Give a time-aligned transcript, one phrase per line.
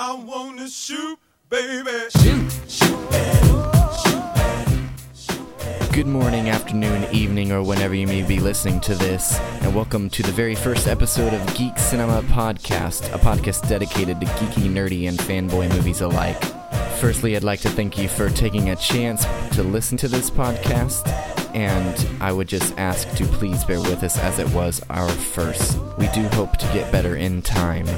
[0.00, 1.18] I wanna shoot,
[1.50, 1.90] baby.
[5.92, 10.22] Good morning, afternoon, evening, or whenever you may be listening to this, and welcome to
[10.22, 15.18] the very first episode of Geek Cinema Podcast, a podcast dedicated to geeky, nerdy, and
[15.18, 16.44] fanboy movies alike.
[17.00, 19.26] Firstly, I'd like to thank you for taking a chance
[19.56, 21.08] to listen to this podcast,
[21.56, 25.76] and I would just ask to please bear with us as it was our first.
[25.98, 27.88] We do hope to get better in time.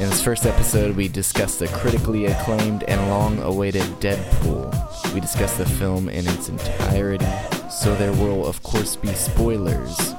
[0.00, 5.12] In this first episode, we discussed the critically acclaimed and long awaited Deadpool.
[5.12, 7.26] We discussed the film in its entirety,
[7.70, 10.14] so there will, of course, be spoilers.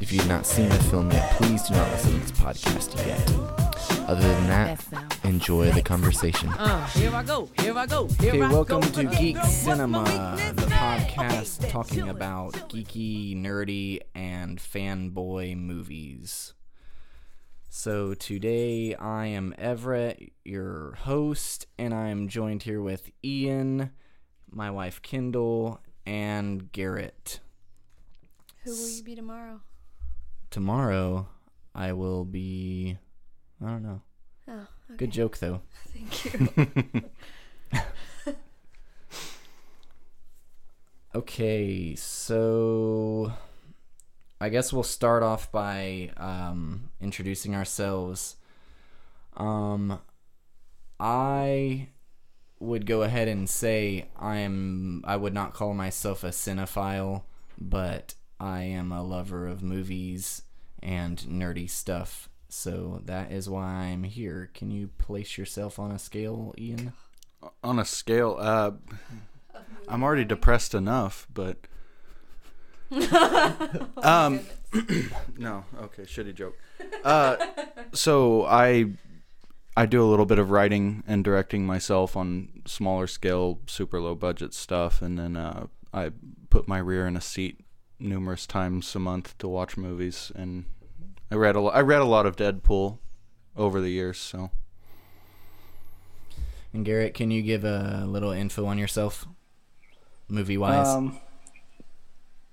[0.00, 4.08] If you've not seen the film yet, please do not listen to this podcast yet.
[4.08, 4.86] Other than that,
[5.24, 6.48] enjoy the conversation.
[6.48, 8.88] Uh, here I go, here I go, here Okay, I welcome go.
[8.88, 9.04] to.
[9.04, 10.04] Geek What's Cinema,
[10.54, 16.54] the podcast Okay, talking do about do geeky, nerdy, and fanboy movies.
[17.68, 23.90] So today I am Everett, your host, and I am joined here with Ian,
[24.50, 27.40] my wife Kendall, and Garrett.
[28.64, 29.60] Who will you be tomorrow?
[30.50, 31.28] Tomorrow
[31.74, 32.98] I will be.
[33.62, 34.02] I don't know.
[34.48, 34.96] Oh, okay.
[34.96, 35.60] Good joke though.
[35.92, 37.02] Thank you.
[41.14, 43.32] Okay, so
[44.40, 48.36] I guess we'll start off by um, introducing ourselves.
[49.36, 50.00] Um,
[51.00, 51.88] I
[52.58, 55.02] would go ahead and say I'm.
[55.06, 57.22] I would not call myself a cinephile,
[57.58, 60.42] but I am a lover of movies
[60.82, 62.28] and nerdy stuff.
[62.48, 64.50] So that is why I'm here.
[64.54, 66.92] Can you place yourself on a scale, Ian?
[67.62, 68.72] on a scale uh
[69.88, 71.66] i'm already depressed enough but
[74.02, 74.40] um
[75.38, 75.64] no.
[75.82, 76.56] Okay shitty joke.
[77.04, 77.36] Uh
[77.92, 78.86] so i
[79.76, 84.14] i do a little bit of writing and directing myself on smaller scale super low
[84.14, 86.10] budget stuff and then uh i
[86.50, 87.60] put my rear in a seat
[87.98, 90.64] numerous times a month to watch movies and
[91.30, 92.98] i read a lo- i read a lot of deadpool
[93.56, 94.50] over the years so.
[96.72, 99.26] And Garrett, can you give a little info on yourself,
[100.28, 100.88] movie wise?
[100.88, 101.18] Um,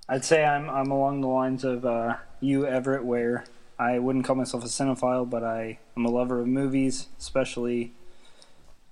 [0.09, 3.45] I'd say I'm I'm along the lines of uh, you, Everett, where
[3.79, 7.93] I wouldn't call myself a cinephile, but I am a lover of movies, especially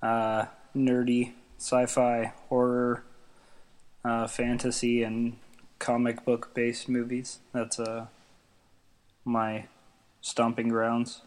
[0.02, 3.04] uh, nerdy sci-fi, horror,
[4.04, 5.36] uh, fantasy, and
[5.78, 7.38] comic book based movies.
[7.52, 8.06] That's uh,
[9.24, 9.66] my
[10.20, 11.22] stomping grounds.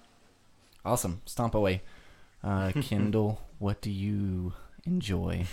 [0.84, 1.22] awesome.
[1.26, 1.82] Stomp away.
[2.44, 4.54] Uh, Kendall, what do you
[4.86, 5.46] enjoy?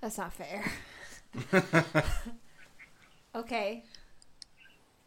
[0.00, 0.72] That's not fair.
[3.38, 3.84] okay.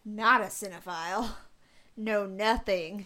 [0.03, 1.29] Not a cinephile.
[1.95, 3.05] Know nothing.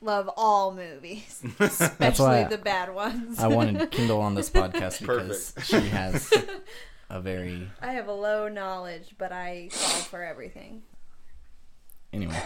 [0.00, 3.38] Love all movies, especially why the bad ones.
[3.38, 6.32] I wanted Kendall on this podcast because she has
[7.08, 10.82] a very I have a low knowledge, but I fall for everything.
[12.12, 12.42] anyway.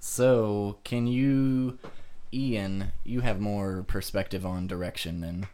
[0.00, 1.78] So, can you,
[2.32, 2.92] Ian?
[3.04, 5.46] You have more perspective on direction than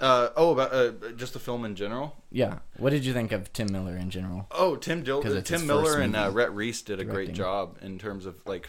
[0.00, 2.60] uh oh about uh, just the film in general yeah.
[2.76, 4.46] What did you think of Tim Miller in general?
[4.52, 7.26] Oh, Tim Dil- Tim Miller and uh, Rhett Reese did a directing.
[7.26, 8.68] great job in terms of like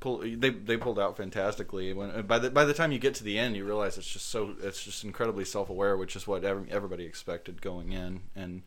[0.00, 0.18] pull.
[0.24, 1.92] They they pulled out fantastically.
[1.92, 4.10] When uh, by the by the time you get to the end, you realize it's
[4.10, 8.22] just so it's just incredibly self aware, which is what ev- everybody expected going in.
[8.34, 8.62] And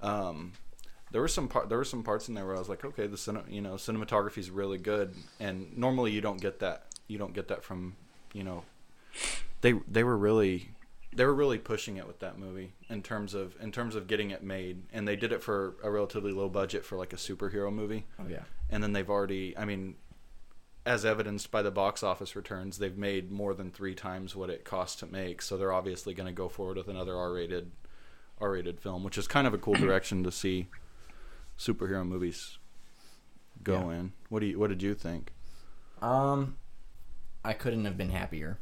[0.00, 0.52] um,
[1.10, 3.08] there were some part there were some parts in there where I was like, okay,
[3.08, 7.18] the cine- you know cinematography is really good, and normally you don't get that you
[7.18, 7.96] don't get that from
[8.32, 8.62] you know
[9.60, 10.70] they they were really
[11.12, 14.30] they were really pushing it with that movie in terms of in terms of getting
[14.30, 17.72] it made and they did it for a relatively low budget for like a superhero
[17.72, 18.44] movie Oh yeah.
[18.68, 19.96] and then they've already i mean
[20.86, 24.64] as evidenced by the box office returns they've made more than three times what it
[24.64, 27.70] cost to make so they're obviously going to go forward with another r-rated
[28.40, 30.68] r-rated film which is kind of a cool direction to see
[31.58, 32.56] superhero movies
[33.64, 33.98] go Yeah.
[33.98, 35.32] in what do you what did you think
[36.00, 36.56] Um,
[37.44, 38.58] I couldn't have been happier.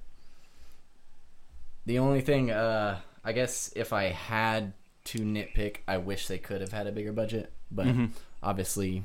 [1.89, 4.75] The only thing, uh, I guess if I had
[5.05, 8.11] to nitpick, I wish they could have had a bigger budget, but Mhm.
[8.43, 9.05] obviously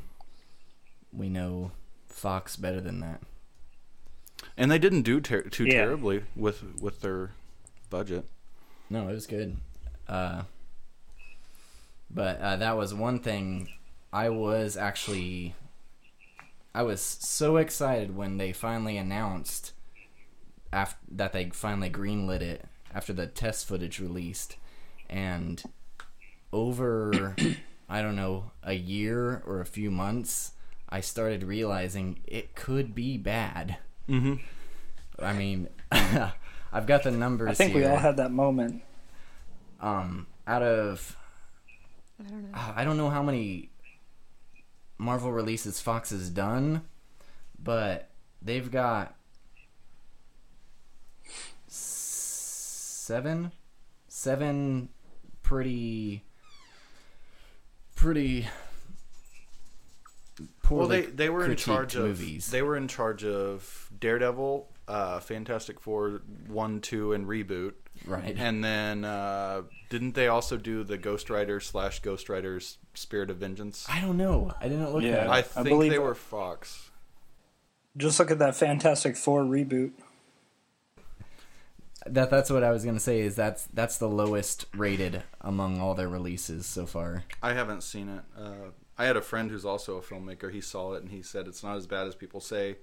[1.14, 1.72] we know
[2.08, 3.22] Fox better than that.
[4.58, 5.86] and they didn't do ter- too Yeah.
[5.86, 7.32] terribly with with their
[7.90, 8.26] budget
[8.90, 9.56] No, it was good.
[10.08, 10.44] Uh,
[12.12, 13.70] but uh, that was one thing
[14.12, 15.56] I was actually
[16.76, 19.72] I was so excited when they finally announced
[20.74, 24.56] after that they finally greenlit it after the test footage released
[25.10, 25.64] and
[26.52, 27.36] over
[27.90, 30.52] I don't know a year or a few months
[30.90, 33.78] I started realizing it could be bad.
[34.08, 34.36] Mm-hmm.
[35.20, 37.82] I mean, I've got the numbers I think here.
[37.82, 38.84] we all had that moment.
[39.82, 41.18] um, out of
[42.20, 42.58] I don't know.
[42.76, 43.72] I don't know how many
[45.00, 46.84] Marvel releases Fox has done,
[47.62, 48.10] but
[48.42, 49.16] they've got
[53.14, 53.52] seven,
[54.08, 54.90] seven
[55.44, 56.24] pretty,
[57.96, 58.48] pretty.
[60.40, 62.50] Well, Poorly they they were in critiqued charge of movies.
[62.50, 67.74] they were in charge of Daredevil, uh, Fantastic Four one, two, and reboot.
[68.08, 68.34] right.
[68.36, 69.62] And then uh,
[69.92, 73.86] didn't they also do the Ghost Rider slash Ghost Rider's Spirit of Vengeance?
[73.88, 74.52] I don't know.
[74.60, 75.12] I didn't look Yeah.
[75.26, 75.30] that.
[75.30, 76.90] I think believe- they were Fox.
[77.96, 79.92] Just look at that Fantastic Four reboot.
[82.06, 83.22] That that's what I was gonna say.
[83.22, 87.24] Is that's that's the lowest rated among all their releases so far.
[87.42, 88.24] I haven't seen it.
[88.38, 90.52] Uh, I had a friend who's also a filmmaker.
[90.52, 92.78] He saw it and he said it's not as bad as people say.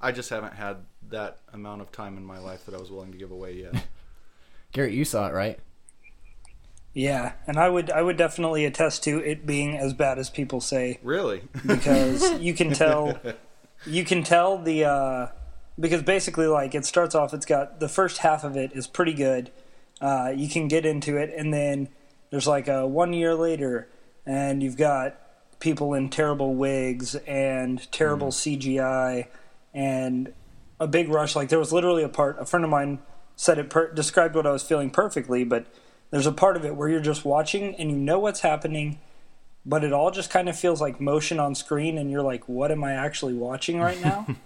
[0.00, 0.78] I just haven't had
[1.08, 3.86] that amount of time in my life that I was willing to give away yet.
[4.72, 5.58] Garrett, you saw it, right?
[6.94, 10.60] Yeah, and I would I would definitely attest to it being as bad as people
[10.60, 11.42] say really?
[11.66, 13.18] because you can tell
[13.84, 15.26] you can tell the uh,
[15.78, 19.14] because basically like it starts off it's got the first half of it is pretty
[19.14, 19.50] good.
[20.00, 21.88] Uh, you can get into it and then
[22.30, 23.88] there's like a one year later
[24.26, 25.16] and you've got
[25.60, 29.26] people in terrible wigs and terrible CGI
[29.72, 30.32] and
[30.78, 31.34] a big rush.
[31.36, 32.38] Like there was literally a part.
[32.38, 33.00] A friend of mine
[33.36, 35.66] said it per- described what I was feeling perfectly, but
[36.10, 39.00] there's a part of it where you're just watching and you know what's happening,
[39.66, 42.70] but it all just kind of feels like motion on screen, and you're like, what
[42.70, 44.26] am I actually watching right now?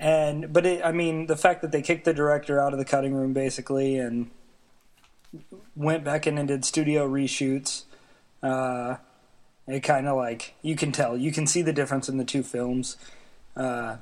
[0.00, 2.84] and but it, I mean, the fact that they kicked the director out of the
[2.86, 4.30] cutting room basically and
[5.76, 7.84] went back in and did studio reshoots.
[8.42, 8.96] Uh,
[9.68, 12.42] it kind of like you can tell, you can see the difference in the two
[12.42, 12.96] films.
[13.54, 13.98] Uh,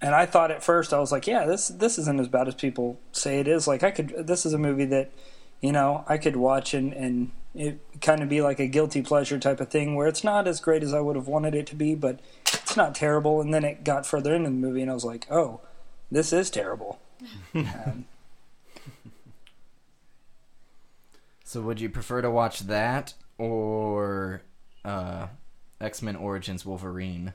[0.00, 2.54] and I thought at first I was like, yeah, this this isn't as bad as
[2.54, 3.66] people say it is.
[3.66, 5.10] Like I could, this is a movie that,
[5.60, 9.38] you know, I could watch and and it kind of be like a guilty pleasure
[9.38, 11.74] type of thing where it's not as great as I would have wanted it to
[11.74, 12.20] be, but
[12.74, 13.40] it's not terrible.
[13.40, 15.60] And then it got further into the movie, and I was like, oh,
[16.10, 16.98] this is terrible.
[17.54, 18.06] um,
[21.44, 24.42] So would you prefer to watch that or
[24.84, 25.28] uh,
[25.80, 27.32] X Men Origins Wolverine?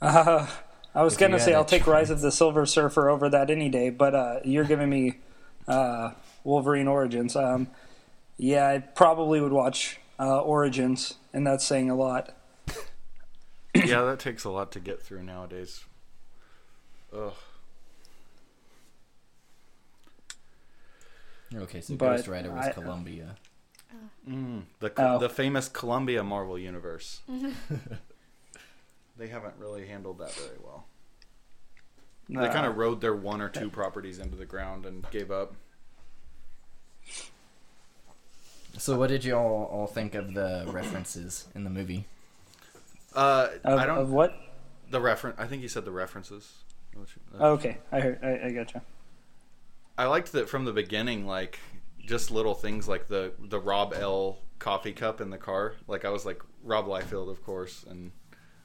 [0.00, 0.46] uh,
[0.94, 3.68] I was If gonna say I'll take Rise of the Silver Surfer over that any
[3.68, 5.18] day, but uh, you're giving me
[5.68, 6.12] uh,
[6.44, 7.36] Wolverine Origins.
[7.36, 7.68] Um,
[8.36, 12.34] yeah, I probably would watch uh, Origins, and that's saying a lot.
[13.74, 15.84] Yeah, that takes a lot to get through nowadays.
[17.14, 17.32] Ugh.
[21.54, 23.36] Okay, so But Ghost Rider was I- Columbia.
[24.28, 25.18] Mm, the Oh.
[25.18, 27.20] the famous Columbia Marvel universe.
[29.18, 30.86] they haven't really handled that very well.
[32.28, 35.30] They Uh, kind of rode their one or two properties into the ground and gave
[35.30, 35.54] up.
[38.78, 42.06] So what did you all all think of the references in the movie?
[43.14, 44.34] Uh, of, I don't of what?
[44.90, 45.38] the reference.
[45.38, 46.52] I think you said the references.
[47.38, 48.18] Oh, okay, I heard.
[48.22, 48.82] I, I gotcha.
[49.96, 51.58] I liked that from the beginning, like
[52.04, 55.74] just little things like the the Rob L coffee cup in the car.
[55.86, 58.12] Like I was like Rob Liefeld, of course, and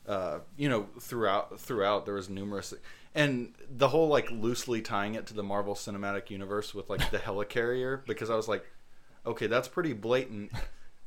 [0.08, 2.74] uh, you know throughout throughout there was numerous
[3.18, 7.18] and the whole like loosely tying it to the Marvel Cinematic Universe with like the
[7.18, 8.64] helicarrier because I was like,
[9.26, 10.52] okay, that's pretty blatant.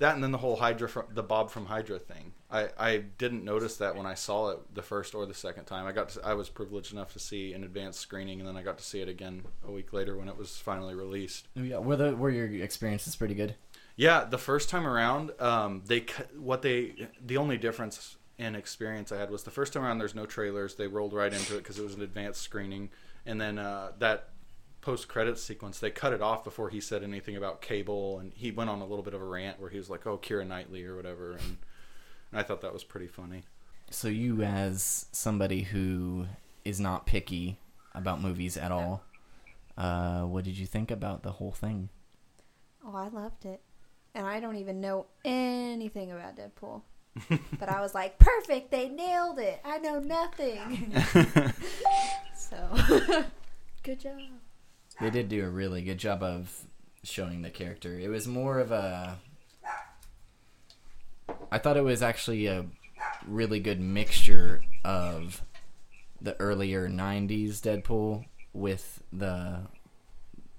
[0.00, 2.32] That and then the whole Hydra, from, the Bob from Hydra thing.
[2.50, 5.86] I, I didn't notice that when I saw it the first or the second time.
[5.86, 8.62] I got to, I was privileged enough to see an advanced screening, and then I
[8.62, 11.48] got to see it again a week later when it was finally released.
[11.54, 13.56] Oh, yeah, were the were your experiences pretty good?
[13.94, 19.18] Yeah, the first time around, um, they what they the only difference in experience I
[19.18, 19.98] had was the first time around.
[19.98, 20.76] There's no trailers.
[20.76, 22.88] They rolled right into it because it was an advanced screening,
[23.26, 24.30] and then uh, that
[24.80, 28.50] post credits sequence they cut it off before he said anything about cable, and he
[28.50, 30.84] went on a little bit of a rant where he was like, "Oh, Keira Knightley"
[30.84, 31.58] or whatever, and,
[32.30, 33.42] and I thought that was pretty funny.
[33.90, 36.26] So you, as somebody who
[36.64, 37.58] is not picky
[37.94, 39.02] about movies at all,
[39.76, 41.88] uh, what did you think about the whole thing?
[42.86, 43.60] Oh, I loved it.
[44.14, 46.82] And I don't even know anything about Deadpool.
[47.58, 49.60] but I was like, perfect, they nailed it.
[49.64, 50.94] I know nothing.
[52.36, 53.24] so,
[53.82, 54.20] good job.
[55.00, 56.64] They did do a really good job of
[57.02, 57.98] showing the character.
[57.98, 59.18] It was more of a.
[61.50, 62.66] I thought it was actually a
[63.26, 65.42] really good mixture of
[66.20, 69.60] the earlier '90s Deadpool with the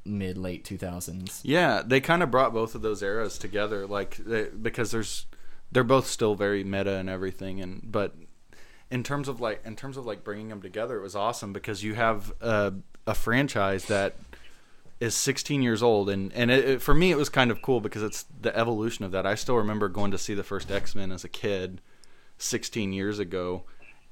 [0.05, 1.41] mid late 2000s.
[1.43, 5.27] Yeah, they kind of brought both of those eras together, like they, because there's
[5.71, 8.15] they're both still very meta and everything, and but
[8.91, 11.83] in terms of like in terms of like bringing them together, it was awesome because
[11.83, 12.74] you have a,
[13.07, 14.15] a franchise that
[15.00, 17.79] is 16 years old, and and it, it- for me it was kind of cool
[17.81, 19.25] because it's the evolution of that.
[19.25, 21.81] I still remember going to see the first X Men as a kid,
[22.38, 23.63] 16 years ago.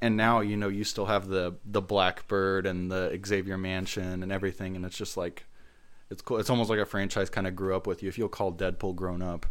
[0.01, 4.31] And now you know you still have the the Blackbird and the Xavier Mansion and
[4.31, 5.45] everything, and it's just like
[6.09, 6.37] it's cool.
[6.37, 8.07] It's almost like a franchise kind of grew up with you.
[8.07, 9.45] If you'll call Deadpool grown up,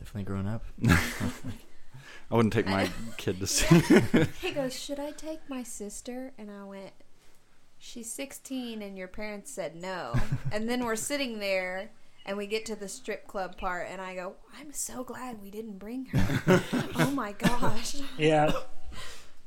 [0.00, 0.64] Definitely grown up.
[2.30, 3.66] I wouldn't take my kid to see.
[4.40, 6.32] He goes, Should I take my sister?
[6.38, 6.92] And I went,
[7.78, 10.14] She's 16, and your parents said no.
[10.52, 11.90] and then we're sitting there,
[12.26, 15.50] and we get to the strip club part, and I go, I'm so glad we
[15.50, 16.62] didn't bring her.
[16.96, 17.96] oh my gosh.
[18.18, 18.52] Yeah.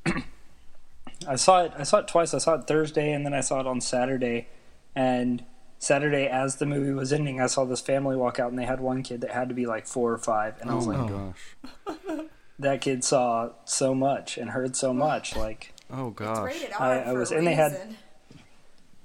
[1.28, 1.74] I saw it.
[1.78, 2.34] I saw it twice.
[2.34, 4.48] I saw it Thursday, and then I saw it on Saturday.
[4.96, 5.46] And
[5.84, 8.80] Saturday, as the movie was ending, I saw this family walk out, and they had
[8.80, 11.10] one kid that had to be like four or five, and I was oh like,
[11.10, 12.26] gosh!
[12.60, 15.36] that kid saw so much and heard so much.
[15.36, 16.46] Like, Oh It's gosh!
[16.54, 17.96] rated R I- I for was- a and they had-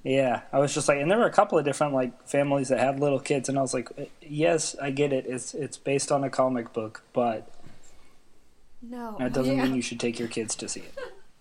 [0.04, 2.78] yeah, I was just like, and there were a couple of different like families that
[2.78, 3.88] had little kids, and I was like,
[4.22, 5.26] yes, I get it.
[5.26, 7.50] It's it's based on a comic book, but
[8.80, 9.16] No.
[9.18, 9.64] that doesn't yeah.
[9.64, 10.94] mean you should take your kids to see it.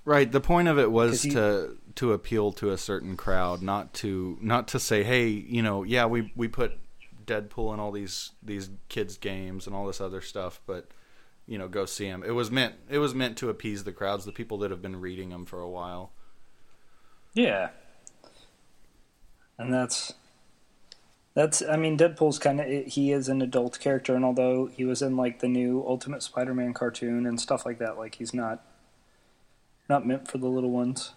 [0.04, 0.32] Right.
[0.32, 3.94] The point of it was 'Cause you- to to appeal to a certain crowd, not
[3.96, 6.74] to not to say, hey, you know, yeah, we we put
[7.26, 10.88] Deadpool in all these these kids games and all this other stuff, but
[11.48, 12.24] you know, go see him.
[12.24, 15.02] It was meant it was meant to appease the crowds, the people that have been
[15.02, 16.12] reading them for a while.
[17.34, 17.70] Yeah.
[19.58, 20.14] And that's
[21.34, 25.02] that's I mean Deadpool's kind of he is an adult character and although he was
[25.02, 28.64] in like the new Ultimate Spider-Man cartoon and stuff like that like he's not
[29.90, 31.14] not meant for the little ones.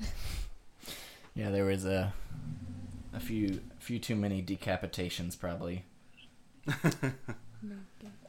[1.34, 2.14] Yeah, there was a
[3.12, 5.84] a few few too many decapitations probably.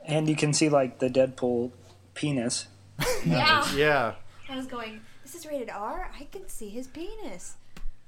[0.06, 1.72] And you can see like the Deadpool
[2.14, 2.68] penis.
[3.26, 3.76] Yeah.
[3.76, 4.14] Yeah.
[4.50, 6.10] I was going, This is rated R?
[6.18, 7.56] I can see his penis.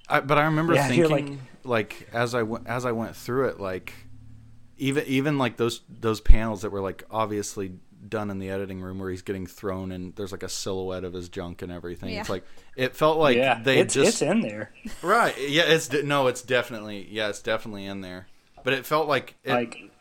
[0.07, 3.59] I, but I remember Yeah, thinking, like, as I went as I went through it,
[3.59, 3.93] like,
[4.77, 7.73] even even like those those panels that were like obviously
[8.07, 11.13] done in the editing room where he's getting thrown and there's like a silhouette of
[11.13, 12.13] his junk and everything.
[12.13, 12.43] It's like
[12.75, 14.71] it felt like yeah, they it's just it's in there.
[15.01, 15.35] right.
[15.49, 18.27] Yeah, it's no, it's definitely yeah, it's definitely in there.
[18.63, 19.91] But it felt like it like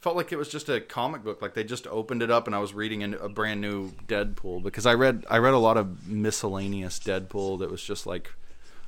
[0.00, 1.42] felt like it was just a comic book.
[1.42, 4.62] Like they just opened it up and I was reading a, a brand new Deadpool
[4.62, 8.32] because I read I read a lot of miscellaneous Deadpool that was just like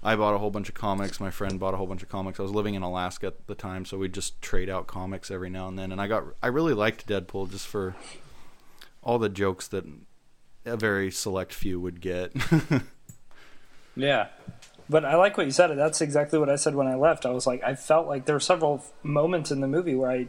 [0.02, 1.18] I bought a whole bunch of comics.
[1.18, 2.38] My friend bought a whole bunch of comics.
[2.38, 5.50] I was living in Alaska at the time, so we'd just trade out comics every
[5.50, 5.90] now and then.
[5.90, 7.96] And I got I really liked Deadpool just for
[9.02, 9.85] all the jokes that
[10.64, 12.33] a very select few would get.
[13.99, 14.28] Yeah.
[14.88, 15.76] But I like what you said.
[15.76, 17.26] That's exactly what I said when I left.
[17.26, 20.28] I was like, I felt like there were several moments in the movie where I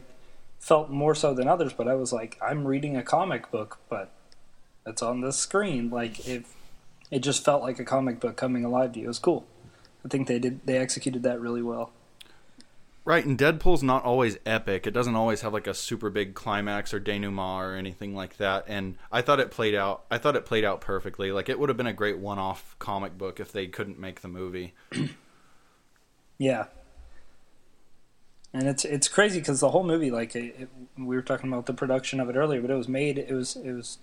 [0.58, 4.10] felt more so than others, but I was like, I'm reading a comic book, but
[4.84, 5.88] it's on the screen.
[5.88, 6.44] Like it,
[7.10, 9.06] it just felt like a comic book coming alive to you.
[9.06, 9.46] It was cool.
[10.04, 10.66] I think they did.
[10.66, 11.92] They executed that really well.
[13.04, 14.86] Right, and Deadpool's not always epic.
[14.86, 18.64] It doesn't always have like a super big climax or denouement or anything like that.
[18.68, 20.04] And I thought it played out.
[20.10, 21.32] I thought it played out perfectly.
[21.32, 24.28] Like it would have been a great one-off comic book if they couldn't make the
[24.28, 24.74] movie.
[26.38, 26.68] Yeah.
[28.54, 31.66] And it's it's crazy because the whole movie, like it, it, we were talking about
[31.66, 33.18] the production of it earlier, but it was made.
[33.18, 33.98] It was it was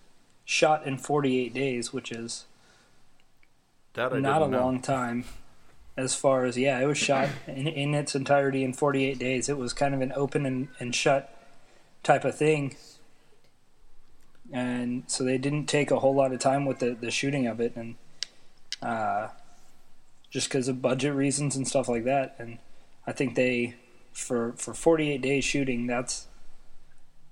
[0.46, 2.46] shot in 48 days, which is
[3.96, 4.60] That I not a know.
[4.60, 5.25] long time
[5.98, 9.50] as far as yeah it was shot in, in its entirety in 48 days.
[9.50, 11.34] It was kind of an open and, and shut
[12.04, 12.77] type of thing.
[14.54, 17.60] And so they didn't take a whole lot of time with the, the shooting of
[17.60, 17.96] it and
[18.82, 19.30] uh,
[20.30, 22.36] just because of budget reasons and stuff like that.
[22.38, 22.60] And
[23.06, 23.75] i think they
[24.13, 26.27] for for 48 days shooting that's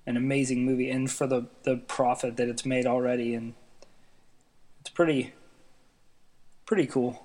[0.08, 0.90] an amazing movie.
[0.90, 3.36] And for the the profit that it's made already.
[3.36, 3.54] And
[4.82, 5.34] it's pretty
[6.66, 7.25] pretty cool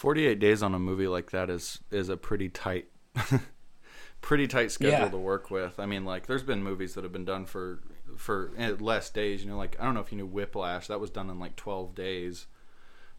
[0.00, 2.86] 48 days on a movie like that is is a pretty tight
[4.22, 5.08] pretty tight schedule Yeah.
[5.10, 5.78] to work with.
[5.78, 7.80] I mean, like there's been movies that have been done for
[8.16, 11.00] for eh, less days, you know, like I don't know if you knew Whiplash, that
[11.00, 12.46] was done in like 12 days.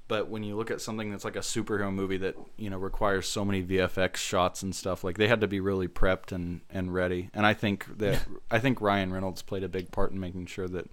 [0.08, 3.28] But when you look at something that's like a superhero movie that, you know, requires
[3.30, 6.94] so many VFX shots and stuff, like they had to be really prepped and and
[6.96, 7.30] ready.
[7.36, 10.68] And I think that I think Ryan Reynolds played a big part in making sure
[10.68, 10.90] that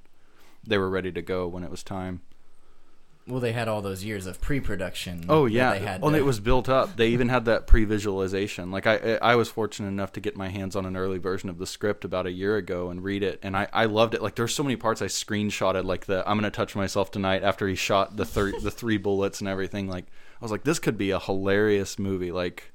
[0.66, 2.20] they were ready to go when it was time.
[3.28, 5.26] Well, they had all those years of pre-production.
[5.28, 6.00] Oh yeah, they had.
[6.02, 6.96] well, to- it was built up.
[6.96, 8.70] They even had that pre-visualization.
[8.70, 11.58] Like I, I was fortunate enough to get my hands on an early version of
[11.58, 14.22] the script about a year ago and read it, and I, I loved it.
[14.22, 17.68] Like there's so many parts I screenshotted, like the I'm gonna touch myself tonight after
[17.68, 19.88] he shot the thir- the three bullets and everything.
[19.88, 20.06] Like
[20.40, 22.32] I was like, this could be a hilarious movie.
[22.32, 22.72] Like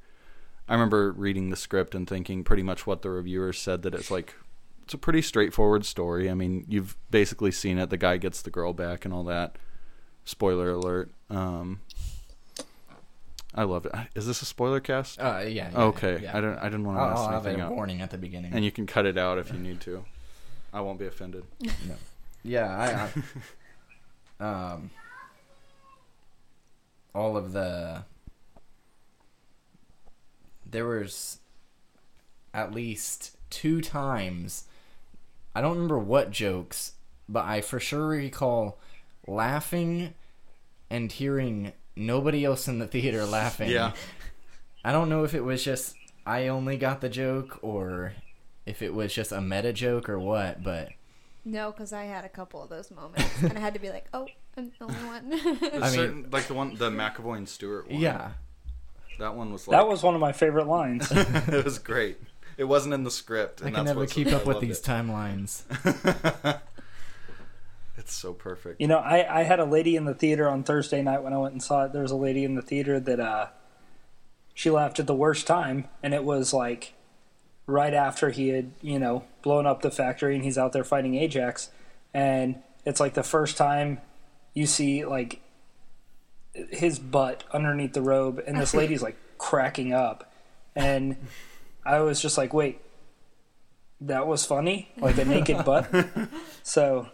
[0.70, 4.12] I remember reading the script and thinking pretty much what the reviewers said that it's
[4.12, 4.36] like
[4.84, 6.30] it's a pretty straightforward story.
[6.30, 7.90] I mean, you've basically seen it.
[7.90, 9.58] The guy gets the girl back and all that.
[10.26, 11.12] Spoiler alert.
[11.30, 11.82] Um,
[13.56, 13.92] I love it.
[14.16, 15.20] Is this a spoiler cast?
[15.22, 15.70] Uh, yeah.
[15.72, 16.36] yeah, okay, yeah.
[16.38, 16.58] I don't.
[16.58, 17.72] I didn't want to I'll, I'll have a up.
[17.72, 18.54] warning at the beginning.
[18.54, 20.04] And you can cut it out if you need to.
[20.74, 21.44] I won't be offended.
[21.88, 21.96] No.
[22.46, 23.10] Yeah,
[24.40, 24.90] I, I um
[27.16, 28.04] all of the
[30.70, 31.40] there was
[32.54, 34.66] at least two times
[35.56, 36.94] I don't remember what jokes,
[37.30, 38.80] but I for sure recall
[39.28, 40.14] laughing
[40.90, 43.70] and hearing nobody else in the theater laughing.
[43.70, 43.94] Yeah.
[44.86, 48.14] I don't know if it was just I only got the joke or
[48.66, 50.90] if it was just a meta joke or what, but
[51.46, 54.06] No, because I had a couple of those moments, and I had to be like,
[54.14, 57.50] "Oh, I'm the only one." There's I mean- certain, like the one, the McAvoy and
[57.50, 58.00] Stewart one.
[58.00, 58.32] yeah.
[59.20, 61.10] that one was like That was one of my favorite lines.
[61.12, 62.18] it was great.
[62.58, 63.62] It wasn't in the script.
[63.62, 64.86] I can that's never what's- keep I up with these it.
[64.86, 65.64] timelines.
[68.04, 68.82] It's so perfect.
[68.82, 71.38] You know, I, I had a lady in the theater on Thursday night when I
[71.38, 71.94] went and saw it.
[71.94, 73.48] There was a lady in the theater that uh,
[74.54, 76.96] she laughed at the worst time, and it was like
[77.66, 81.16] right after he had, you know, blown up the factory and he's out there fighting
[81.16, 81.70] Ajax.
[82.14, 84.02] And it's like the first time
[84.54, 85.40] you see like
[86.54, 90.30] his butt underneath the robe, and this lady's like cracking up.
[90.76, 91.16] And
[91.86, 92.82] I was just like, wait,
[94.02, 94.92] that was funny?
[94.98, 95.90] Like a naked butt?
[96.66, 97.10] So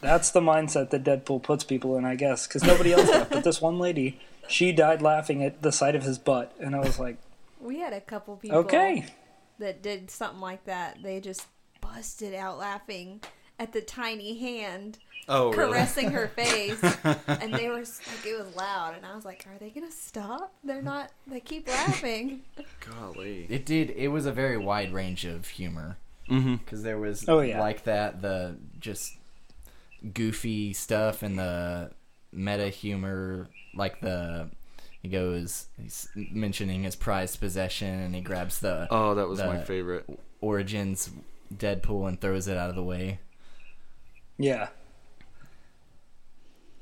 [0.00, 3.30] that's the mindset that Deadpool puts people in, I guess, because nobody else laughed.
[3.30, 6.80] But this one lady, she died laughing at the sight of his butt, and I
[6.80, 7.16] was like,
[7.60, 9.06] we had a couple people okay,
[9.58, 10.98] that did something like that.
[11.02, 11.46] They just
[11.80, 13.20] busted out laughing
[13.58, 14.98] at the tiny hand
[15.28, 15.72] oh, really?
[15.72, 16.82] caressing her face,
[17.26, 17.86] and they were like,
[18.26, 20.52] it was loud, and I was like, "Are they gonna stop?
[20.64, 21.10] They're not.
[21.26, 22.42] They keep laughing."
[22.80, 23.46] Golly.
[23.48, 23.90] It did.
[23.90, 25.98] It was a very wide range of humor
[26.30, 26.54] Mm-hmm.
[26.56, 27.60] because there was Oh, yeah.
[27.60, 29.16] like that the just
[30.14, 31.90] goofy stuff and the
[32.32, 34.48] meta humor, like the
[35.02, 39.62] he goes he's mentioning his prized possession and he grabs the Oh, that was my
[39.62, 40.04] favorite.
[40.40, 41.10] Origins
[41.54, 43.18] Deadpool and throws it out of the way.
[44.38, 44.68] yeah.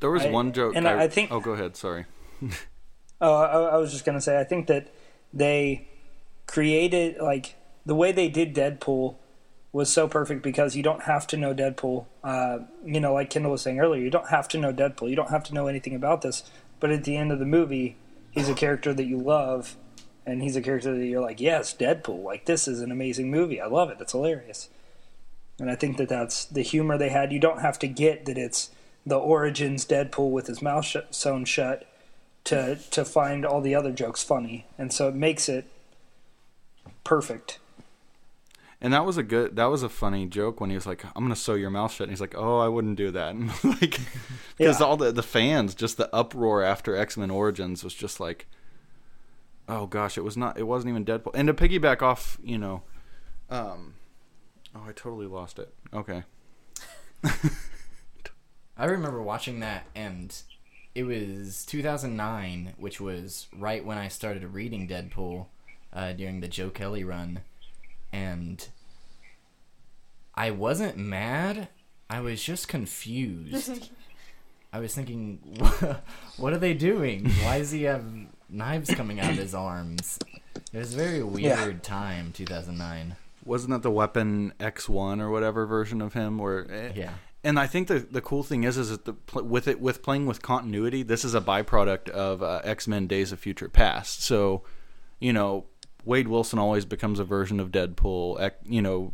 [0.01, 0.75] There was I- one joke.
[0.77, 1.77] and I think- Oh, go ahead.
[1.77, 2.07] Sorry.
[3.23, 4.89] Oh, I, I was just gonna say, I think that
[5.31, 5.87] they
[6.47, 7.55] created like
[7.85, 9.17] the way they did Deadpool
[9.73, 12.07] was so perfect because you don't have to know Deadpool.
[12.25, 15.11] Uh, you know, like Kendall was saying earlier, you don't have to know Deadpool.
[15.11, 16.43] You don't have to know anything about this.
[16.81, 17.97] But at the end of the movie,
[18.31, 19.77] he's a character that you love,
[20.27, 22.25] and he's a character that you're like, yes, Deadpool.
[22.25, 23.61] Like this is an amazing movie.
[23.61, 23.99] I love it.
[24.01, 24.69] It's hilarious.
[25.59, 27.33] And I think that that's the humor they had.
[27.33, 28.71] You don't have to get that it's
[29.07, 31.87] the origins Deadpool with his mouth sh- sewn shut
[32.45, 35.67] to to find all the other jokes funny, and so it makes it
[37.05, 37.59] perfect.
[38.83, 39.57] And that was a good.
[39.57, 42.05] That was a funny joke when he was like, "I'm gonna sew your mouth shut,"
[42.07, 44.01] and he's like, "Oh, I wouldn't do that." And like,
[44.57, 44.87] because Yeah.
[44.87, 48.47] all the the fans, just the uproar after X Men Origins was just like,
[49.69, 50.59] "Oh gosh, it was not.
[50.59, 52.83] It wasn't even Deadpool." And to piggyback off, you know,
[53.51, 53.95] um,
[54.75, 55.75] oh, I totally lost it.
[55.93, 56.23] Okay.
[58.77, 60.35] I remember watching that, and
[60.95, 65.47] it was 2009, which was right when I started reading Deadpool
[65.93, 67.41] uh, during the Joe Kelly run,
[68.13, 68.67] and
[70.35, 71.69] I wasn't mad.
[72.09, 73.91] I was just confused.
[74.73, 75.39] I was thinking,
[76.37, 77.29] what are they doing?
[77.43, 78.05] Why does he have
[78.49, 80.19] knives coming out of his arms?
[80.73, 83.17] It was a very weird time, 2009.
[83.45, 86.39] Wasn't that the Weapon X One or whatever version of him?
[86.39, 87.15] Where eh, Yeah.
[87.43, 90.27] And I think the the cool thing is is that the with it with playing
[90.27, 94.23] with continuity, this is a byproduct of uh, X Men: Days of Future Past.
[94.23, 94.63] So,
[95.21, 95.65] you know,
[96.05, 98.53] Wade Wilson always becomes a version of Deadpool.
[98.65, 99.13] You know,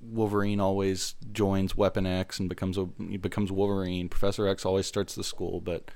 [0.00, 4.08] Wolverine always joins Weapon X and becomes a becomes Wolverine.
[4.08, 5.90] Professor X always starts the school, but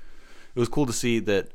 [0.53, 1.49] it was cool to see that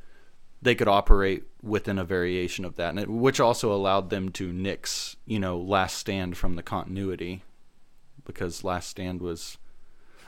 [0.63, 4.53] they could operate within a variation of that, and it, which also allowed them to
[4.53, 7.45] nix, you know, Last Stand from the continuity,
[8.27, 9.57] because Last Stand was,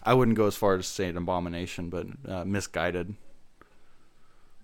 [0.03, 3.15] I wouldn't go as far as to say an abomination, but uh, misguided,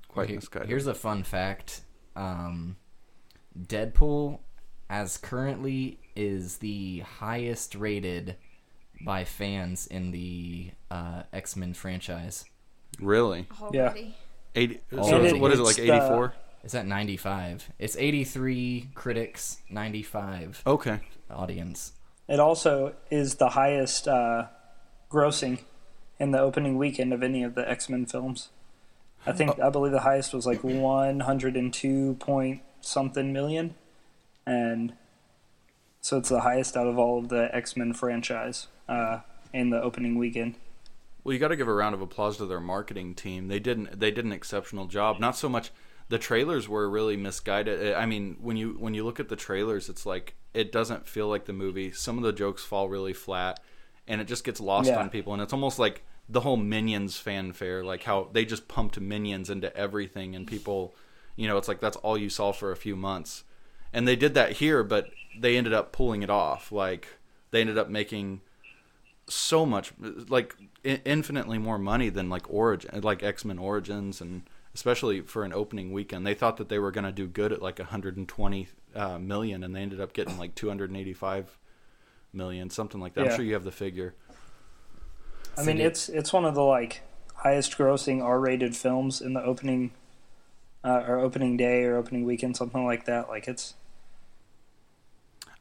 [0.09, 0.71] quite Here- misguided.
[0.71, 1.83] Here's a fun fact:
[2.17, 2.77] um,
[3.67, 4.39] Deadpool,
[4.91, 8.37] as currently, is the highest rated
[9.01, 12.45] by fans in the uh, X Men franchise.
[13.01, 14.15] really Already.
[14.55, 14.81] eighty.
[14.91, 16.35] So And it- what is it like the- eighty four?
[16.65, 17.71] Is that 95.
[17.79, 20.99] It's 83 critics, 95 Okay,
[21.31, 21.93] audience.
[22.27, 24.47] It also is the highest uh,
[25.09, 25.61] grossing
[26.19, 28.49] in the opening weekend of any of the X Men films.
[29.25, 33.75] I think I believe the highest was like one hundred and two point something million,
[34.47, 34.95] and
[36.01, 39.21] so it's the highest out of all of the X Men franchise uh,
[39.53, 40.55] in the opening weekend.
[41.25, 43.49] Well, you got to give a round of applause to their marketing team.
[43.49, 44.01] They didn't.
[44.01, 45.21] They did an exceptional job.
[45.21, 45.71] Not so much
[46.09, 47.95] the trailers were really misguided.
[47.95, 51.29] I mean, when you when you look at the trailers, it's like it doesn't feel
[51.29, 51.93] like the movie.
[51.93, 53.61] Some of the jokes fall really flat,
[54.07, 54.99] and it just gets lost Yeah.
[55.01, 55.33] on people.
[55.35, 59.75] And it's almost like the whole Minions fanfare, like how they just pumped Minions into
[59.77, 60.95] everything, and people,
[61.39, 63.45] you know, it's like that's all you saw for a few months.
[63.93, 66.73] And they did that here, but they ended up pulling it off.
[66.73, 67.07] Like
[67.53, 68.41] they ended up making
[69.29, 69.93] so much
[70.29, 74.43] like i- infinitely more money than like origin like x-men origins and
[74.75, 76.27] especially for an opening weekend.
[76.27, 79.77] They thought that they were going to do good at like 120 uh, million and
[79.77, 81.57] they ended up getting like 285
[82.33, 83.21] million something like that.
[83.31, 84.15] I'm sure you have the figure.
[85.57, 87.03] I mean, it's it's one of the like
[87.35, 89.93] highest grossing R rated films in the opening
[90.85, 93.29] uh, or opening day or opening weekend, something like that.
[93.29, 93.75] Like it's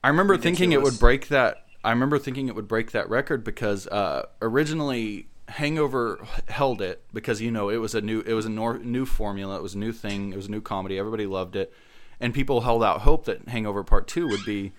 [0.03, 1.65] I remember thinking it would break that.
[1.84, 7.41] I remember thinking it would break that record because uh, originally Hangover held it because
[7.41, 9.58] you know it was a new it was a nor- new formula.
[9.58, 10.34] It was a new thing.
[10.34, 10.99] It was a new comedy.
[10.99, 11.73] Everybody loved it,
[12.19, 14.73] and people held out hope that Hangover Part Two would be,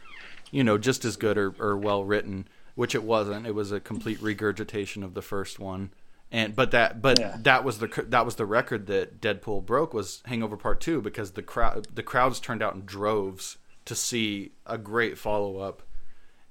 [0.50, 3.46] you know, just as good or, or well written, which it wasn't.
[3.46, 5.90] It was a complete regurgitation of the first one.
[6.30, 7.36] And but that but Yeah.
[7.40, 11.32] that was the that was the record that Deadpool broke was Hangover Part Two because
[11.32, 15.82] the crowd the crowds turned out in droves to see a great follow up,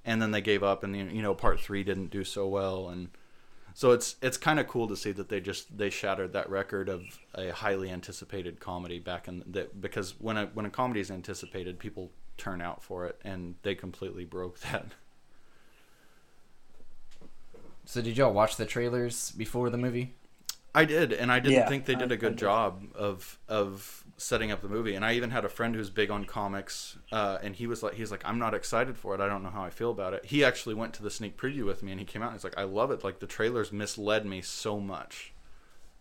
[0.04, 3.10] and then they gave up, and you know Part Three didn't do so well, and
[3.76, 6.90] so it's it's kind of cool to see that they just they shattered that record
[6.90, 7.04] of
[7.36, 11.78] a highly anticipated comedy back in that because when a when a comedy is anticipated,
[11.78, 14.88] people turn out for it, and they completely broke that.
[17.88, 20.14] So did y'all watch the trailers before the movie?
[20.76, 22.40] I did, and I didn't Yeah, think they did I- a good did.
[22.40, 24.94] job of of setting up the movie.
[24.94, 27.94] And I even had a friend who's big on comics, uh, and he was like,
[27.94, 29.22] he's like, I'm not excited for it.
[29.22, 30.26] I don't know how I feel about it.
[30.26, 32.44] He actually went to the sneak preview with me, and he came out and he's
[32.44, 33.04] like, I love it.
[33.04, 35.34] Like the trailers misled me so much.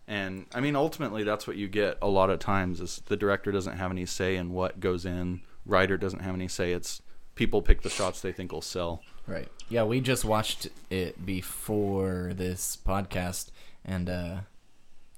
[0.07, 2.81] And I mean, ultimately, that's what you get a lot of times.
[2.81, 6.47] Is the director doesn't have any say in what goes in, writer doesn't have any
[6.49, 6.73] say.
[6.73, 7.01] It's
[7.35, 9.01] people pick the shots they think will sell.
[9.27, 9.49] Right.
[9.67, 13.49] Yeah, we just watched it before this podcast,
[13.83, 14.05] and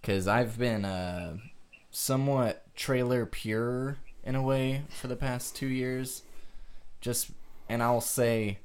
[0.01, 1.37] because I've been uh,
[1.91, 6.23] somewhat trailer pure in a way for the past two years,
[7.01, 7.29] just
[7.69, 8.57] and I'll say,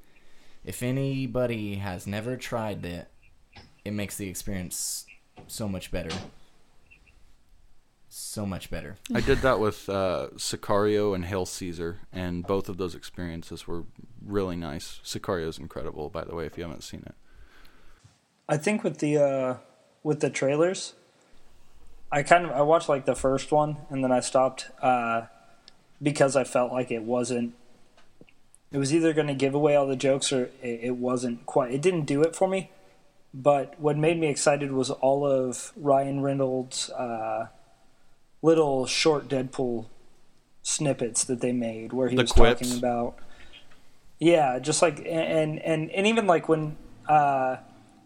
[0.64, 3.08] if anybody has never tried it,
[3.84, 5.04] it makes the experience
[5.46, 6.16] so much better.
[8.16, 8.94] So much better.
[9.12, 13.82] I did that with uh, Sicario and Hail Caesar, and both of those experiences were
[14.24, 15.00] really nice.
[15.04, 17.16] Sicario is incredible, by the way, if you haven't seen it.
[18.48, 19.56] I think with the uh,
[20.04, 20.92] with the trailers,
[22.12, 25.22] I kind of I watched like the first one and then I stopped uh,
[26.00, 27.54] because I felt like it wasn't.
[28.70, 31.72] It was either going to give away all the jokes or it, it wasn't quite.
[31.72, 32.70] It didn't do it for me.
[33.34, 37.48] But what made me excited was all of Ryan Reynolds' uh,
[38.44, 39.86] little short Deadpool
[40.62, 42.60] snippets that they made, where he The was quips?
[42.60, 43.16] talking about.
[44.18, 46.76] Yeah, just like and and and even like when
[47.08, 47.56] uh,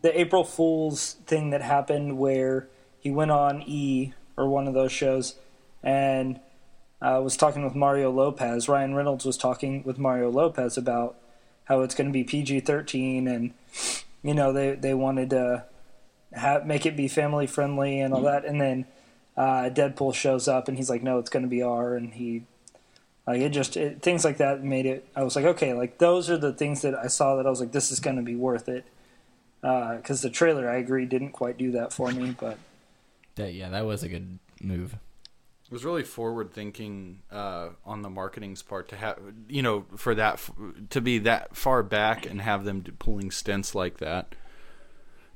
[0.02, 2.68] the April Fool's thing that happened where
[3.00, 5.34] he went on E or one of those shows
[5.82, 6.38] and
[7.02, 8.68] uh, was talking with Mario Lopez.
[8.68, 11.16] Ryan Reynolds was talking with Mario Lopez about
[11.64, 13.52] how it's going to be PG thirteen and
[14.22, 15.64] you know they they wanted to
[16.32, 18.86] have, make it be family friendly and all that, and then
[19.38, 22.42] uh, Deadpool shows up and he's like, no, it's going to be R, and he
[23.26, 25.06] like it just it, things like that made it.
[25.14, 27.60] I was like, okay, like those are the things that I saw that I was
[27.60, 28.84] like, this is going to be worth it.
[29.60, 32.58] Because the trailer, I agree, didn't quite do that for me, but
[33.36, 34.94] That yeah, that was a good move.
[35.64, 40.14] It was really forward thinking uh, on the marketing's part to have, you know, for
[40.14, 40.50] that f-
[40.90, 44.34] to be that far back and have them do- pulling stints like that.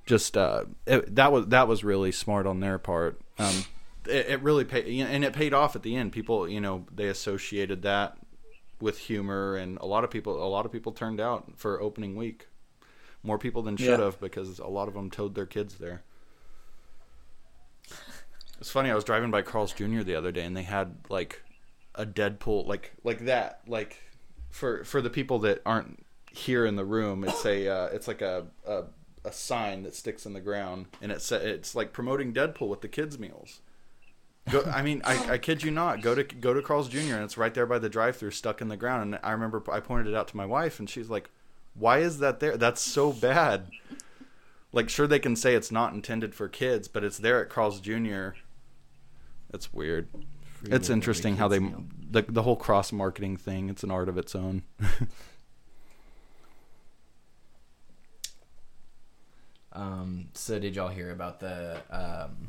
[0.07, 3.21] Just uh, it, that was that was really smart on their part.
[3.39, 3.65] Um,
[4.07, 6.13] it, it really paid, and it paid off at the end.
[6.13, 8.17] People, you know, they associated that
[8.81, 12.17] with humor, and a lot of people, a lot of people turned out for opening
[12.17, 12.49] week.
[13.23, 14.05] More people than should Yeah.
[14.07, 16.03] have because a lot of them towed their kids there.
[18.61, 18.91] It's funny.
[18.91, 20.03] I was driving by Carl's Jr.
[20.03, 21.43] the other day, and they had like
[21.95, 23.99] a Deadpool, like like that, like
[24.51, 27.25] for for the people that aren't here in the room.
[27.25, 28.85] It's a uh, it's like a, a
[29.25, 32.89] a sign that sticks in the ground, and it's it's like promoting Deadpool with the
[32.89, 33.61] kids meals.
[34.51, 36.01] Go, I mean, I, I kid you not.
[36.03, 37.15] Go to go to Carl's Jr.
[37.15, 39.03] and it's right there by the drive-through, stuck in the ground.
[39.03, 41.31] And I remember I pointed it out to my wife, and she's like,
[41.75, 42.57] "Why is that there?
[42.57, 43.71] That's so bad."
[44.75, 47.79] Like, sure they can say it's not intended for kids, but it's there at Carl's
[47.79, 48.31] Jr.
[49.51, 50.09] That's weird.
[50.55, 53.69] Free it's interesting how they the the whole cross marketing thing.
[53.69, 54.63] It's an art of its own.
[59.73, 60.29] um.
[60.35, 62.49] So did y'all hear about the um?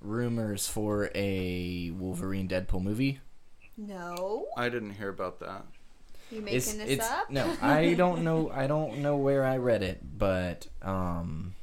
[0.00, 3.20] Rumors for a Wolverine Deadpool movie?
[3.76, 5.64] No, I didn't hear about that.
[6.30, 7.30] you making It's, this it's up?
[7.30, 8.50] no, I don't know.
[8.50, 11.54] I don't know where I read it, but um,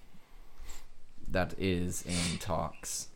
[1.29, 3.07] that is in talks.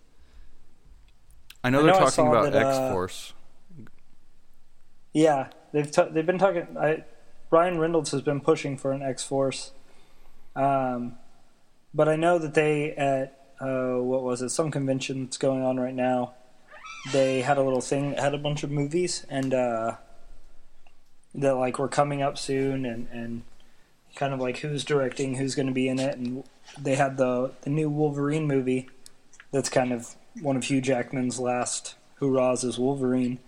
[1.63, 3.33] I know I they're know talking about uh, X Force.
[5.13, 6.77] Yeah, they've t- they've been talking.
[6.79, 7.03] I,
[7.49, 9.71] Ryan Reynolds has been pushing for an X Force,
[10.55, 11.17] um,
[11.93, 14.49] but I know that they at uh, what was it?
[14.49, 16.33] Some convention that's going on right now.
[17.11, 19.95] They had a little thing had a bunch of movies and uh,
[21.35, 23.43] that like were coming up soon, and and
[24.15, 26.43] kind of like who's directing, who's going to be in it, and
[26.79, 28.89] they had the the new Wolverine movie.
[29.51, 33.39] That's kind of one of Hugh Jackman's last hurrahs as Wolverine.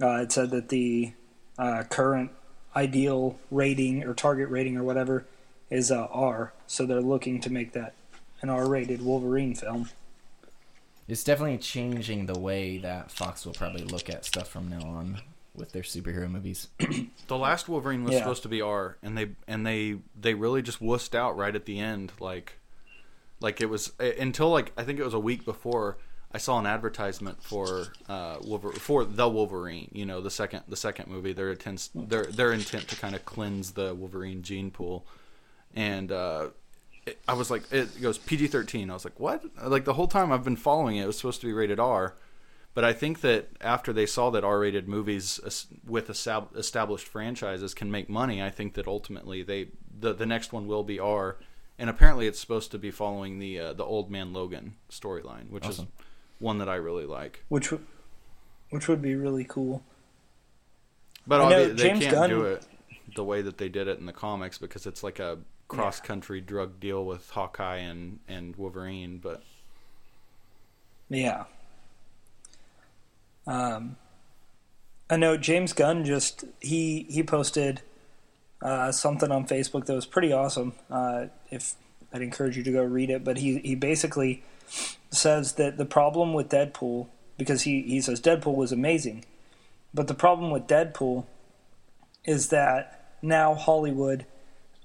[0.00, 1.12] Uh, it said that the
[1.58, 2.30] uh, current
[2.74, 5.24] ideal rating or target rating or whatever
[5.70, 7.94] is uh, R, so they're looking to make that
[8.48, 9.88] an R-rated Wolverine film.
[11.08, 15.20] It's definitely changing the way that Fox will probably look at stuff from now on
[15.54, 16.68] with their superhero movies.
[17.28, 18.18] The last Wolverine was Yeah.
[18.20, 21.64] supposed to be R, and they and they they really just wussed out right at
[21.64, 22.12] the end.
[22.20, 22.58] Like,
[23.40, 25.96] like it was uh, until like I think it was a week before
[26.32, 29.90] I saw an advertisement for uh Wolver- for the Wolverine.
[29.92, 31.32] You know, the second the second movie.
[31.32, 35.04] Their intent their their intent to kind of cleanse the Wolverine gene pool,
[35.74, 36.48] and uh,
[37.06, 38.90] it, I was like, it goes PG thirteen.
[38.90, 39.44] I was like, what?
[39.64, 42.14] Like the whole time I've been following it, it was supposed to be rated R.
[42.74, 45.40] But I think that after they saw that R-rated movies
[45.86, 50.66] with established franchises can make money, I think that ultimately they the the next one
[50.66, 51.38] will be R,
[51.78, 55.64] and apparently it's supposed to be following the uh, the Old Man Logan storyline, which
[55.64, 55.86] Awesome.
[55.86, 56.04] is
[56.38, 57.44] one that I really like.
[57.48, 57.86] which w-
[58.68, 59.82] which would be really cool.
[61.26, 62.66] But I know obvi- they James can't Gunn- do it
[63.14, 65.38] the way that they did it in the comics because it's like a
[65.68, 69.18] cross country drug deal with Hawkeye and and Wolverine.
[69.18, 69.42] But
[71.08, 71.44] Yeah.
[73.46, 73.96] Um,
[75.08, 77.82] I know James Gunn just he he posted
[78.62, 80.74] uh, something on Facebook that was pretty awesome.
[80.90, 81.74] Uh, if
[82.12, 84.42] I'd encourage you to go read it, but he he basically
[85.10, 89.24] says that the problem with Deadpool because he he says Deadpool was amazing,
[89.94, 91.26] but the problem with Deadpool
[92.24, 94.26] is that now Hollywood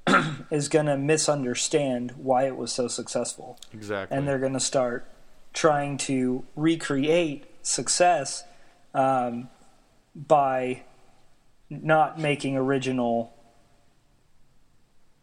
[0.52, 5.08] is going to misunderstand why it was so successful exactly, and they're going to start
[5.54, 8.44] trying to recreate success
[8.94, 9.50] um,
[10.16, 10.84] by
[11.70, 13.34] not making original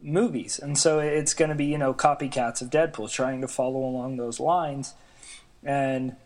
[0.01, 0.59] movies.
[0.59, 4.17] And so it's going to be, you know, copycats of Deadpool trying to follow along
[4.17, 4.95] those lines.
[5.63, 6.17] And,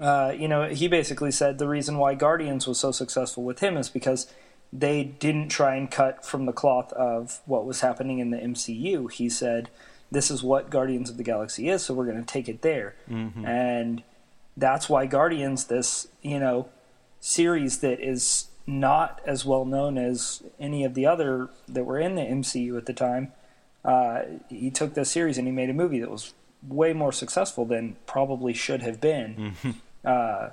[0.00, 3.76] uh, you know, he basically said the reason why Guardians was so successful with him
[3.76, 4.32] is because
[4.72, 9.10] they didn't try and cut from the cloth of what was happening in the MCU.
[9.10, 9.70] He said,
[10.10, 12.94] this is what Guardians of the Galaxy is, so we're going to take it there.
[13.46, 14.02] And
[14.56, 16.68] that's why Guardians, this, you know,
[17.20, 22.14] series that is not as well known as any of the other that were in
[22.16, 23.32] the MCU at the time,
[23.84, 26.34] uh, he took this series and he made a movie that was
[26.66, 29.54] way more successful than probably should have been.
[30.04, 30.50] Uh,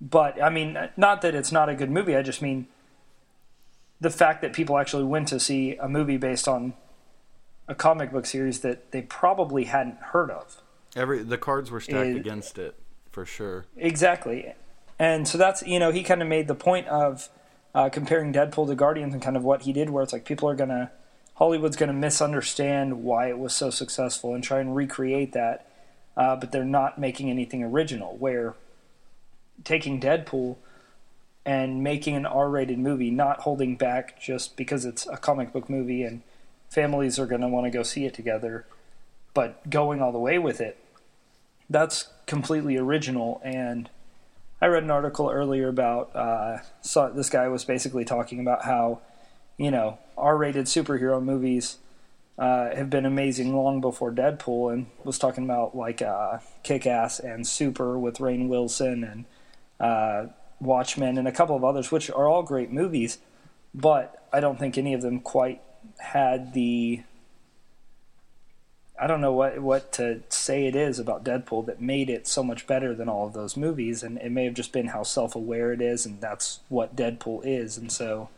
[0.00, 2.16] but I mean, not that it's not a good movie.
[2.16, 2.66] I just mean
[4.00, 6.74] the fact that people actually went to see a movie based on
[7.66, 10.62] a comic book series that they probably hadn't heard of.
[10.96, 12.74] every the cards were stacked Is- against it
[13.10, 13.66] for sure.
[13.76, 14.54] Exactly.
[14.98, 17.28] And so that's, you know, he kind of made the point of
[17.74, 20.48] uh, comparing Deadpool to Guardians and kind of what he did, where it's like people
[20.48, 20.90] are going to,
[21.34, 25.70] Hollywood's going to misunderstand why it was so successful and try and recreate that,
[26.16, 28.16] uh, but they're not making anything original.
[28.16, 28.54] Where
[29.62, 30.56] taking Deadpool
[31.48, 35.70] and making an R rated movie, not holding back just because it's a comic book
[35.70, 36.20] movie and
[36.68, 38.66] families are going to want to go see it together,
[39.32, 40.76] but going all the way with it,
[41.70, 43.40] that's completely original.
[43.42, 43.88] And
[44.60, 49.00] I read an article earlier about uh, saw, this guy was basically talking about how,
[49.56, 51.78] you know, R-rated superhero movies
[52.38, 57.46] uh, have been amazing long before Deadpool, and was talking about like uh, Kick-Ass and
[57.46, 59.24] Super with Rainn Wilson and
[59.80, 60.30] uh,
[60.60, 63.18] Watchmen and a couple of others, which are all great movies,
[63.74, 65.62] but I don't think any of them quite
[65.98, 67.02] had the
[69.00, 72.42] I don't know what what to say it is about Deadpool that made it so
[72.42, 75.36] much better than all of those movies, and it may have just been how self
[75.36, 78.28] aware it is, and that's what Deadpool is, and so,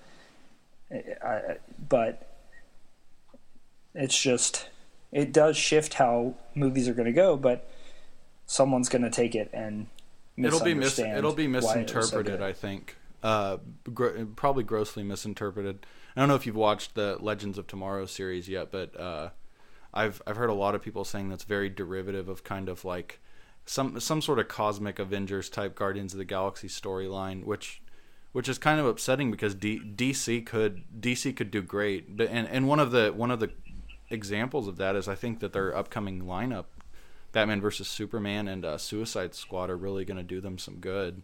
[0.92, 1.56] I,
[1.88, 2.26] but
[3.94, 4.68] it's just
[5.12, 7.68] it does shift how movies are going to go, but
[8.46, 9.86] someone's going to take it and
[10.36, 12.40] It'll be mis- it'll be was so misinterpreted.
[12.42, 13.58] I think, uh,
[13.92, 15.86] gr- probably grossly misinterpreted.
[16.16, 19.30] I don't know if you've watched the Legends of Tomorrow series yet, but uh,
[19.92, 23.20] I've I've heard a lot of people saying that's very derivative of kind of like
[23.66, 27.82] some some sort of cosmic Avengers type Guardians of the Galaxy storyline, which
[28.32, 32.48] which is kind of upsetting because D, DC could DC could do great, but and,
[32.48, 33.50] and one of the one of the
[34.08, 36.66] examples of that is I think that their upcoming lineup,
[37.32, 41.22] Batman versus Superman and uh, Suicide Squad, are really going to do them some good,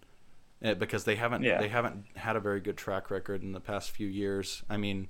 [0.62, 1.60] eh, because they haven't Yeah.
[1.60, 4.62] they haven't had a very good track record in the past few years.
[4.70, 5.08] I mean.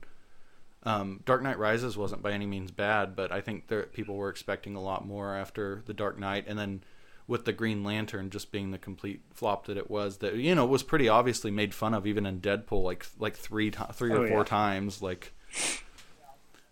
[0.83, 4.29] Um, Dark Knight Rises wasn't by any means bad, but I think there, people were
[4.29, 6.85] expecting a lot more after the Dark Knight, and then
[7.27, 10.65] with the Green Lantern just being the complete flop that it was, that you know
[10.65, 14.29] was pretty obviously made fun of even in Deadpool, like like three three or Oh,
[14.29, 14.45] four yeah.
[14.45, 15.03] times.
[15.03, 15.33] Like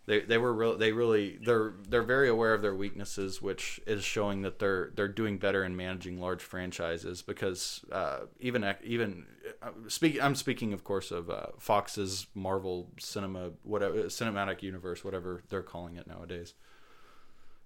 [0.06, 4.04] they they were real, they really they're they're very aware of their weaknesses, which is
[4.04, 9.26] showing that they're they're doing better in managing large franchises because uh, even even
[9.62, 15.42] uh, speaking I'm speaking of course of uh, Fox's Marvel cinema whatever cinematic universe whatever
[15.48, 16.54] they're calling it nowadays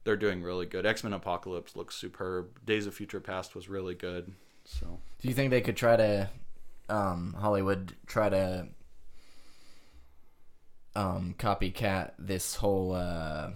[0.04, 0.86] they're doing really good.
[0.86, 2.64] X Men Apocalypse looks superb.
[2.64, 4.32] Days of Future Past was really good.
[4.64, 6.30] So Do you think they could try to,
[6.88, 8.68] um, Hollywood try to,
[10.98, 13.50] um, copycat this whole uh,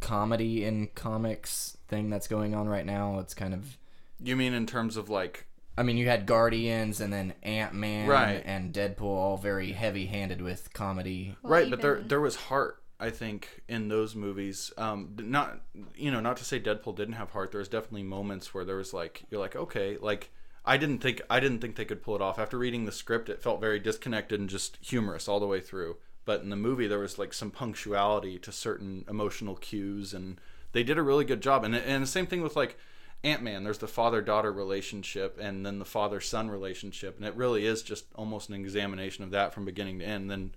[0.00, 3.18] comedy in comics thing that's going on right now?
[3.18, 3.76] It's kind of,
[4.22, 8.08] you mean in terms of like I mean, you had Guardians and then Ant Man
[8.08, 8.42] Right.
[8.44, 11.36] and Deadpool, all very heavy-handed with comedy.
[11.42, 12.82] Well, right, but there there was heart.
[13.00, 15.60] I think in those movies, um, not
[15.94, 17.52] you know, not to say Deadpool didn't have heart.
[17.52, 20.30] There was definitely moments where there was like you're like okay, like
[20.64, 22.40] I didn't think I didn't think they could pull it off.
[22.40, 25.96] After reading the script, it felt very disconnected and just humorous all the way through.
[26.28, 30.38] But in the movie, there was like some punctuality to certain emotional cues, and
[30.72, 31.64] they did a really good job.
[31.64, 32.76] And and the same thing with like
[33.24, 33.64] Ant Man.
[33.64, 37.80] There's the father daughter relationship, and then the father son relationship, and it really is
[37.80, 40.30] just almost an examination of that from beginning to end.
[40.30, 40.54] Then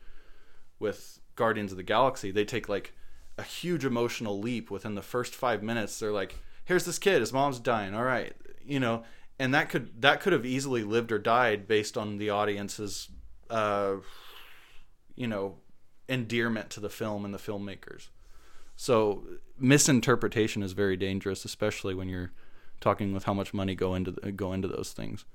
[0.77, 2.91] with Guardians of the Galaxy, they take like
[3.37, 5.97] a huge emotional leap within the first five minutes.
[5.97, 7.95] They're like, "Here's this kid, his mom's dying.
[7.95, 8.33] All right,
[8.65, 9.05] you know,"
[9.39, 13.07] and that could that could have easily lived or died based on the audience's,
[13.49, 13.95] uh,
[15.21, 15.57] you know,
[16.09, 18.07] endearment to the film and the filmmakers.
[18.75, 19.23] So
[19.59, 22.31] misinterpretation is very dangerous, especially when you're
[22.79, 25.25] talking with how much money go into go into those things.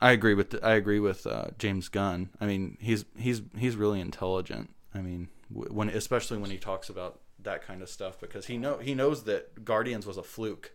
[0.00, 2.30] I agree with I agree with uh, James Gunn.
[2.40, 4.70] I mean, he's he's he's really intelligent.
[4.94, 8.78] I mean, when especially when he talks about that kind of stuff because he know
[8.78, 10.70] he knows that Guardians was a fluke,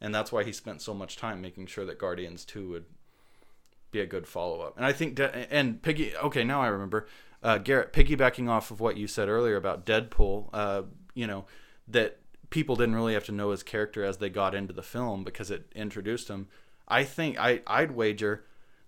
[0.00, 2.84] and that's why he spent so much time making sure that Guardians Two would
[3.90, 4.76] be a good follow up.
[4.76, 6.16] And I think De- and Piggy.
[6.16, 7.06] Okay, now I remember.
[7.42, 10.82] Uh, Garrett, piggybacking off of what you said earlier about Deadpool, uh,
[11.14, 11.44] you know
[11.86, 12.18] that
[12.50, 15.50] people didn't really have to know his character as they got into the film because
[15.50, 16.48] it introduced him.
[16.88, 18.44] I think I I'd wager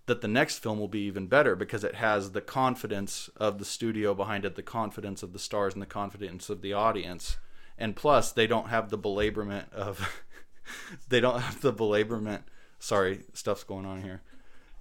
[0.07, 3.65] that the next film will be even better because it has the confidence of the
[3.65, 7.37] studio behind it, the confidence of the stars, and the confidence of the audience.
[7.77, 10.21] And plus, they don't have the belaborment of
[11.09, 12.43] they don't have the belaborment.
[12.79, 14.21] Sorry, stuff's going on here.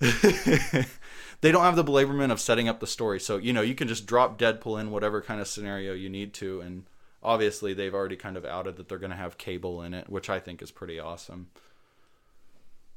[1.40, 3.20] they don't have the belaborment of setting up the story.
[3.20, 6.32] So, you know, you can just drop Deadpool in whatever kind of scenario you need
[6.34, 6.60] to.
[6.60, 6.84] And
[7.22, 10.30] obviously, they've already kind of outed that they're going to have cable in it, which
[10.30, 11.48] I think is pretty awesome.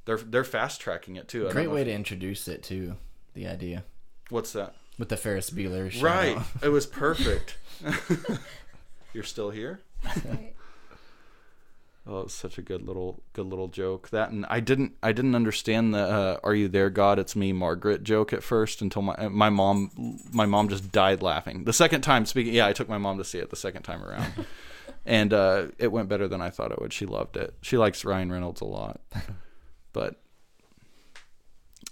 [0.05, 1.47] They're they're fast tracking it too.
[1.47, 2.95] I Great way if- to introduce it too.
[3.33, 3.83] The idea
[4.29, 4.75] What's that?
[4.99, 5.89] with the Ferris Bueller.
[5.89, 6.37] shout Right.
[6.61, 7.57] It was perfect.
[9.13, 9.81] You're still here?
[10.05, 10.53] Right.
[12.05, 14.09] Oh, it's such a good little good little joke.
[14.09, 17.17] That and I didn't I didn't understand the uh, "Are you there, God?
[17.17, 21.63] It's me, Margaret" joke at first until my my mom my mom just died laughing.
[21.63, 24.03] The second time speaking, yeah, I took my mom to see it the second time
[24.03, 24.33] around,
[25.05, 26.91] and uh, it went better than I thought it would.
[26.91, 27.53] She loved it.
[27.61, 28.99] She likes Ryan Reynolds a lot,
[29.93, 30.21] but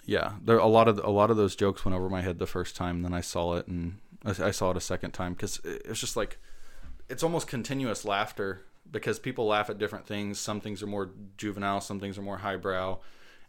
[0.05, 2.47] yeah, there a lot of a lot of those jokes went over my head the
[2.47, 3.01] first time.
[3.01, 6.17] Then I saw it and I, I saw it a second time because it's just
[6.17, 6.37] like
[7.07, 10.39] it's almost continuous laughter because people laugh at different things.
[10.39, 12.99] Some things are more juvenile, some things are more highbrow,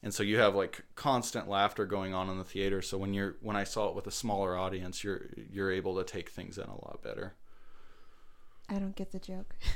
[0.02, 2.82] and so you have like constant laughter going on in the theater.
[2.82, 6.04] So when you're when I saw it with a smaller audience, you're you're able to
[6.04, 7.34] take things in a lot better.
[8.68, 9.56] I don't get the joke.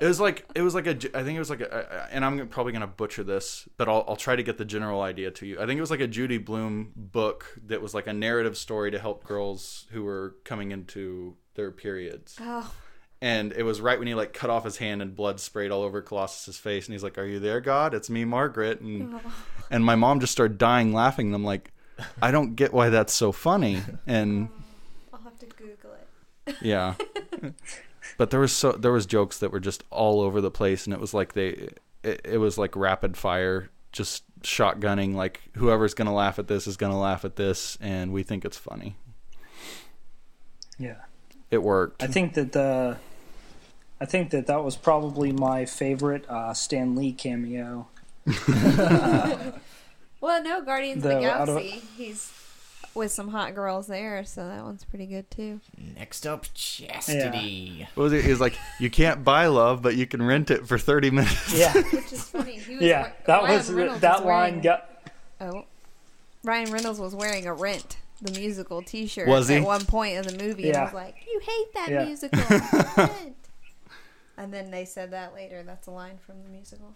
[0.00, 2.48] It was like it was like a I think it was like a and I'm
[2.48, 5.60] probably gonna butcher this, but I'll I'll try to get the general idea to you.
[5.60, 8.90] I think it was like a Judy Blume book that was like a narrative story
[8.90, 12.36] to help girls who were coming into their periods.
[12.40, 12.74] Oh,
[13.24, 15.82] and it was right when he like cut off his hand and blood sprayed all
[15.82, 17.94] over Colossus's face, and he's like, "Are you there, God?
[17.94, 19.18] It's me, Margaret." And
[19.70, 21.28] and my mom just started dying laughing.
[21.28, 21.72] And I'm like,
[22.20, 23.80] I don't get why that's so funny.
[24.06, 24.50] And
[25.12, 25.92] I'll have to Google
[26.46, 26.56] it.
[26.60, 26.96] yeah,
[28.18, 30.92] but there was so there was jokes that were just all over the place, and
[30.92, 31.70] it was like they
[32.02, 35.14] it, it was like rapid fire, just shotgunning.
[35.14, 38.58] Like whoever's gonna laugh at this is gonna laugh at this, and we think it's
[38.58, 38.96] funny.
[40.78, 40.96] Yeah.
[41.50, 42.02] It worked.
[42.02, 42.98] I think that the
[44.04, 47.86] I think that that was probably my favorite uh, Stan Lee cameo.
[50.20, 51.82] Well, no, Guardians of The- the out of- Galaxy.
[51.96, 52.30] He's
[52.94, 55.60] with some hot girls there, so that one's pretty good too.
[55.98, 57.86] Next up, Chastity.
[57.94, 58.24] What was it?
[58.24, 61.58] He was like, "You can't buy love, but you can rent it for thirty minutes."
[61.58, 61.72] Yeah.
[61.92, 62.58] Which is funny.
[62.58, 63.04] He was yeah.
[63.08, 64.88] we- That Ryan was Reynolds that was line got
[65.40, 65.64] Oh,
[66.42, 69.56] Ryan Reynolds was wearing a Rent the musical T-shirt Was he?
[69.56, 70.84] at one point in the movie, and I Yeah.
[70.84, 72.04] was like, "You hate that Yeah.
[72.04, 73.34] musical."
[74.36, 74.44] Rent.
[74.44, 75.62] And then they said that later.
[75.62, 76.94] That's a line from the musical.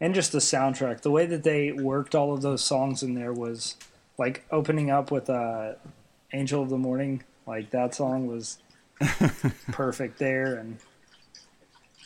[0.00, 1.02] and just the soundtrack.
[1.02, 3.76] The way that they worked all of those songs in there was
[4.18, 5.74] like opening up with uh,
[6.32, 8.58] "Angel of the Morning." Like that song was
[9.72, 10.78] perfect there, and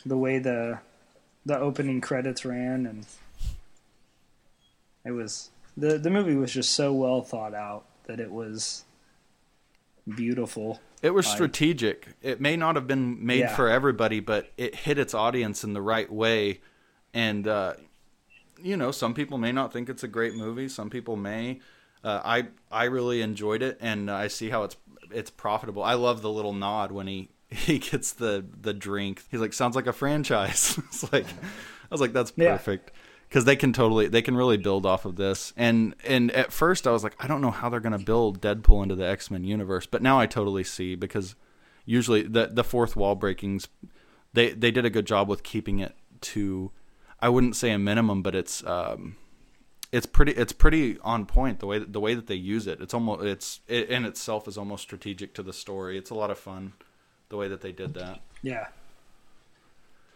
[0.05, 0.79] the way the
[1.45, 3.05] the opening credits ran, and
[5.05, 8.83] it was the the movie was just so well thought out that it was
[10.15, 10.79] beautiful.
[11.01, 12.07] It was strategic.
[12.21, 13.55] It may not have been made Yeah.
[13.55, 16.61] for everybody, but it hit its audience in the right way.
[17.13, 17.73] And uh,
[18.61, 20.67] you know, some people may not think it's a great movie.
[20.69, 21.59] Some people may.
[22.03, 24.77] Uh, I I really enjoyed it, and I see how it's
[25.11, 25.83] it's profitable.
[25.83, 29.23] I love the little nod when he he gets the the drink.
[29.29, 30.77] He's like, sounds like a franchise.
[30.87, 32.57] it's like I was like, that's Yeah.
[33.27, 36.87] Because they can totally, they can really build off of this, and and at first
[36.87, 39.43] I was like, I don't know how they're gonna build Deadpool into the X Men
[39.43, 41.35] universe, but now I totally see because
[41.85, 43.67] usually the the fourth wall breakings,
[44.33, 46.71] they they did a good job with keeping it to,
[47.19, 49.17] I wouldn't say a minimum, but it's um,
[49.91, 52.81] it's pretty it's pretty on point the way that, the way that they use it.
[52.81, 55.97] It's almost it's it in itself is almost strategic to the story.
[55.97, 56.73] It's a lot of fun
[57.29, 58.21] the way that they did that.
[58.41, 58.67] Yeah.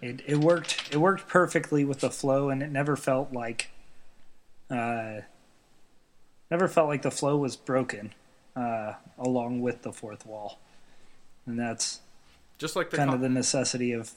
[0.02, 3.70] It it worked it worked perfectly with the flow and it never felt like
[4.70, 5.22] uh
[6.50, 8.14] never felt like the flow was broken
[8.56, 10.60] uh along with the fourth wall.
[11.46, 12.02] And that's
[12.58, 14.12] Just like the kind com- of the necessity of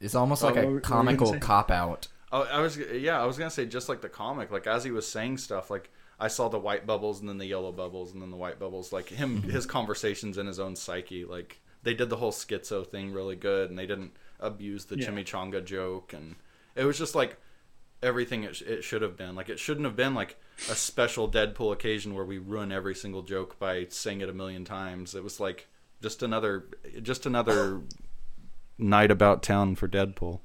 [0.00, 2.08] It's almost Oh, like what a what comical gonna cop out.
[2.32, 4.90] Oh, I was yeah, I was gonna say just like the comic, like as he
[4.90, 8.20] was saying stuff, like I saw the white bubbles and then the yellow bubbles and
[8.20, 12.10] then the white bubbles, like him, his conversations in his own psyche, like they did
[12.10, 15.08] the whole schizo thing really good, and they didn't abuse the Yeah.
[15.08, 16.36] chimichanga joke, and
[16.74, 17.36] it was just like
[18.02, 19.34] everything it, sh- it should have been.
[19.34, 20.36] Like it shouldn't have been like
[20.70, 24.64] a special Deadpool occasion where we ruin every single joke by saying it a million
[24.64, 25.14] times.
[25.14, 25.68] It was like
[26.02, 26.66] just another,
[27.02, 27.80] just another
[28.78, 30.40] night about town for Deadpool.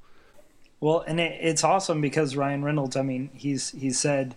[0.80, 4.36] Well, and it, it's awesome because Ryan Reynolds, I mean, he's he said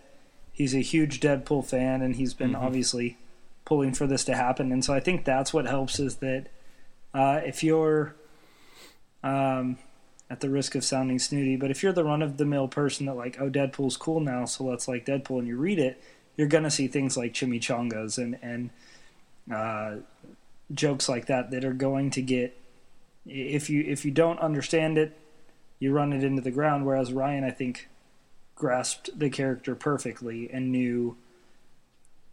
[0.52, 2.66] he's a huge Deadpool fan and he's been mm-hmm.
[2.66, 3.18] obviously
[3.66, 4.72] pulling for this to happen.
[4.72, 6.48] And so I think that's what helps is that
[7.14, 8.16] uh, if you're
[9.24, 9.78] um,
[10.30, 13.06] at the risk of sounding snooty, but if you're the run of the mill person
[13.06, 16.02] that like, oh, Deadpool's cool now, so let's like Deadpool, and you read it,
[16.38, 18.70] you're gonna see things like chimichangas and and
[19.54, 19.98] uh,
[20.74, 22.58] jokes like that that are going to get
[23.26, 25.18] if you if you don't understand it
[25.84, 26.86] you run it into the ground.
[26.86, 27.90] Whereas Ryan, I think,
[28.56, 31.18] grasped the character perfectly and knew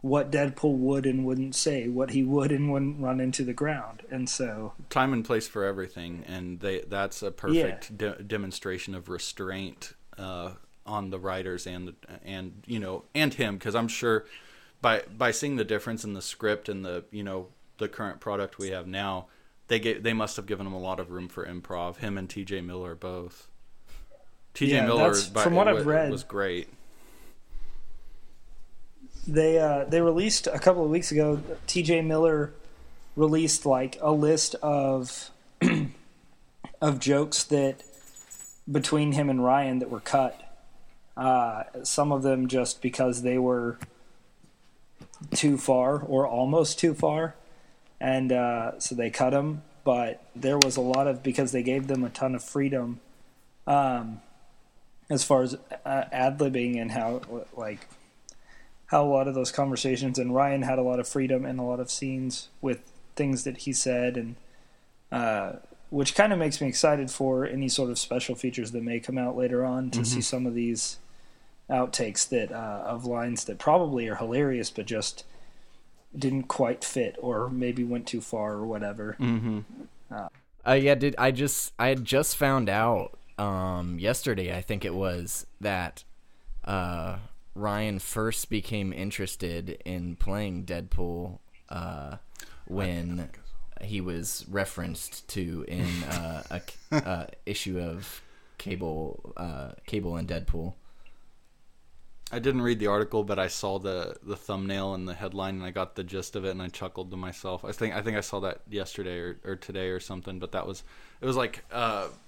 [0.01, 4.01] what Deadpool would and wouldn't say, what he would and wouldn't run into the ground.
[4.09, 9.09] And so, time and place for everything, and they that's a perfect de- demonstration of
[9.09, 10.53] restraint uh,
[10.85, 11.93] on the writers and
[12.25, 14.25] and you know and him because I'm sure
[14.81, 17.47] by by seeing the difference in the script and the you know
[17.77, 19.27] the current product we have now,
[19.67, 21.97] they get they must have given him a lot of room for improv.
[21.97, 22.61] Him and T.J.
[22.61, 23.47] Miller both.
[24.53, 24.75] T.J.
[24.75, 26.67] Yeah, Miller, by- from what I've read- was great.
[29.27, 31.41] They uh, they released a couple of weeks ago.
[31.67, 32.01] T.J.
[32.01, 32.53] Miller
[33.15, 35.29] released like a list of
[36.81, 37.83] of jokes that
[38.71, 40.39] between him and Ryan that were cut.
[41.15, 43.77] Uh, some of them just because they were
[45.35, 47.35] too far or almost too far,
[47.99, 49.61] and uh, so they cut them.
[49.83, 52.99] But there was a lot of because they gave them a ton of freedom,
[53.67, 54.21] um,
[55.09, 55.55] as far as
[55.85, 57.21] uh, ad libbing and how
[57.55, 57.87] like
[58.91, 61.63] how a lot of those conversations and Ryan had a lot of freedom and a
[61.63, 62.81] lot of scenes with
[63.15, 64.35] things that he said and
[65.13, 65.53] uh,
[65.89, 69.17] which kind of makes me excited for any sort of special features that may come
[69.17, 70.99] out later on to see some of these
[71.69, 75.23] outtakes that uh, of lines that probably are hilarious but just
[76.17, 79.15] didn't quite fit or maybe went too far or whatever.
[80.67, 84.93] Uh, yeah, did I just I had just found out um yesterday I think it
[84.93, 86.03] was that
[86.65, 87.17] uh
[87.53, 91.39] Ryan first became interested in playing Deadpool
[91.69, 92.17] uh
[92.67, 93.29] when
[93.81, 96.61] he was referenced to in uh, a
[97.09, 98.21] uh, issue of
[98.57, 100.73] Cable uh Cable and Deadpool.
[102.33, 105.63] I didn't read the article, but I saw the the thumbnail and the headline, and
[105.63, 107.65] I got the gist of it, and I chuckled to myself.
[107.65, 110.39] I think I think I saw that yesterday or, or today or something.
[110.39, 110.83] But that was
[111.19, 111.65] it was like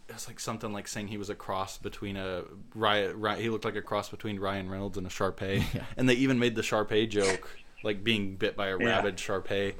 [0.09, 2.43] it was like something like saying he was a cross between a
[2.75, 3.19] Ryan.
[3.19, 5.63] Ryan he looked like a cross between Ryan Reynolds and a Sharpei,
[5.97, 7.49] and they even made the Sharpei joke,
[7.83, 8.85] like being bit by a Yeah.
[8.97, 9.75] rabid Sharpei.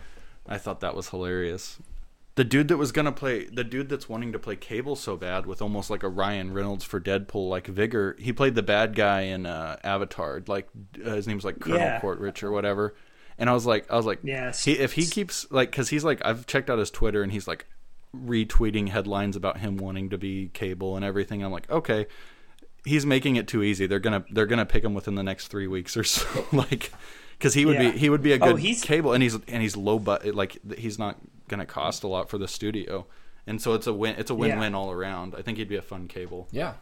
[0.47, 1.77] I thought that was hilarious.
[2.35, 5.45] The dude that was gonna play the dude that's wanting to play Cable so bad
[5.45, 8.15] with almost like a Ryan Reynolds for Deadpool like vigor.
[8.19, 10.41] He played the bad guy in uh, Avatar.
[10.47, 10.67] Like
[11.05, 11.99] uh, his name's like Colonel Yeah.
[11.99, 12.95] Quaritch or whatever.
[13.37, 14.63] And I was like, I was like, Yes.
[14.63, 17.47] He, if he keeps like, because he's like, I've checked out his Twitter and he's
[17.47, 17.67] like
[18.15, 21.43] retweeting headlines about him wanting to be Cable and everything.
[21.43, 22.05] I'm like, okay,
[22.85, 23.85] he's making it too easy.
[23.87, 26.45] They're gonna they're gonna pick him within the next three weeks or so.
[26.51, 26.91] like,
[27.37, 27.91] because he would Yeah.
[27.91, 30.25] be he would be a Oh, good he's- Cable, and he's and he's low but
[30.27, 33.05] like he's not gonna cost a lot for the studio.
[33.45, 34.15] And so it's a win.
[34.17, 35.35] It's a win-win all around.
[35.37, 36.47] I think he'd be a fun cable.
[36.51, 36.75] Yeah.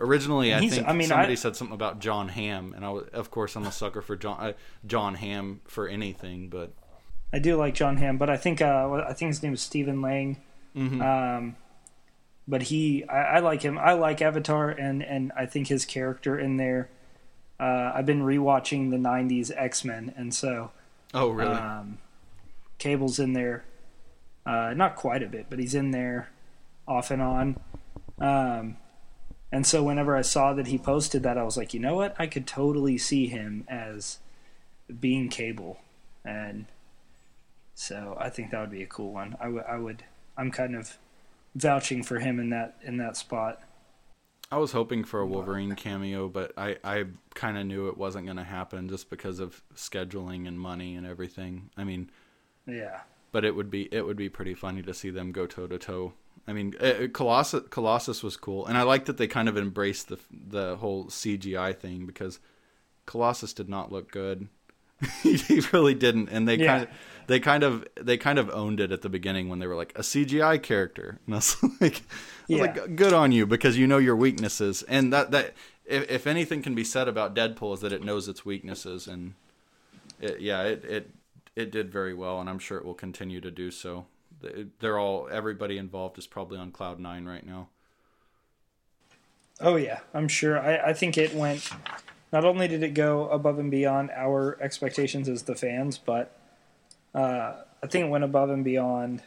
[0.00, 2.90] Originally, I He's- think I mean, somebody I- said something about John Hamm, and I
[2.90, 4.52] was, of course I'm a sucker for John uh,
[4.86, 6.48] John Hamm for anything.
[6.48, 6.72] But
[7.34, 10.00] I do like John Hamm, but I think uh, I think his name is Stephen
[10.00, 10.36] Lang.
[10.76, 11.02] Mm-hmm.
[11.02, 11.56] Um,
[12.46, 13.76] but he, I, I like him.
[13.76, 16.90] I like Avatar, and and I think his character in there.
[17.58, 20.70] Uh, I've been rewatching the '90s X Men, and so
[21.12, 21.56] oh really?
[21.56, 21.98] um,
[22.78, 23.64] Cable's in there.
[24.46, 26.28] Uh, not quite a bit, but he's in there
[26.86, 27.58] off and on.
[28.20, 28.76] Um,
[29.50, 32.14] and so whenever I saw that he posted that, I was like, you know what?
[32.16, 34.18] I could totally see him as
[35.00, 35.80] being Cable,
[36.24, 36.66] and
[37.74, 39.36] so I think that would be a cool one.
[39.40, 40.04] I would, I would,
[40.36, 40.98] I'm kind of
[41.54, 43.60] vouching for him in that in that spot.
[44.50, 48.26] I was hoping for a Wolverine cameo, but I, I kind of knew it wasn't
[48.26, 51.70] going to happen just because of scheduling and money and everything.
[51.76, 52.10] I mean,
[52.66, 53.00] Yeah,
[53.32, 55.78] but it would be it would be pretty funny to see them go toe to
[55.78, 56.12] toe.
[56.46, 60.08] I mean, uh, Colossus Colossus was cool, and I like that they kind of embraced
[60.08, 62.38] the the whole CGI thing because
[63.06, 64.48] Colossus did not look good.
[65.22, 66.66] he really didn't, and they Yeah.
[66.66, 66.88] kind of
[67.26, 69.92] they kind of they kind of owned it at the beginning when they were like
[69.98, 72.02] a CGI character, and I was like, I was
[72.48, 72.60] Yeah.
[72.60, 75.54] like, good on you because you know your weaknesses, and that that
[75.86, 79.34] if, if anything can be said about Deadpool is that it knows its weaknesses, and
[80.20, 81.10] it, yeah, it, it
[81.56, 84.06] it did very well, and I'm sure it will continue to do so.
[84.40, 87.68] They- They're all everybody involved is probably on cloud nine right now.
[89.60, 90.58] Oh yeah, I'm sure.
[90.58, 91.70] I, I think it went.
[92.34, 96.36] Not only did it go above and beyond our expectations as the fans, but
[97.14, 99.22] uh, I think it went above and beyond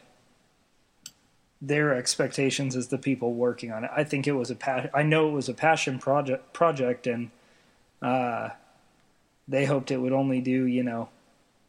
[1.62, 3.90] their expectations as the people working on it.
[3.96, 7.30] I think it was a I know it was a passion project project, and
[8.02, 8.50] uh,
[9.48, 11.08] they hoped it would only do you know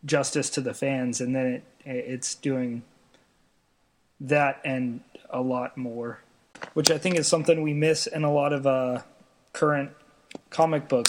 [0.04, 2.84] justice to the fans, and then it it's doing
[4.20, 6.20] that and a lot more
[6.74, 9.04] which I think is something we miss in a lot of uh,
[9.54, 9.92] current
[10.50, 11.08] comic book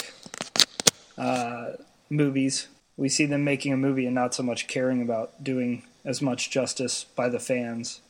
[1.21, 1.73] uh,
[2.09, 2.69] movies.
[2.97, 6.51] We see them making a movie and not so much caring about doing as much
[6.51, 8.01] justice by the fans.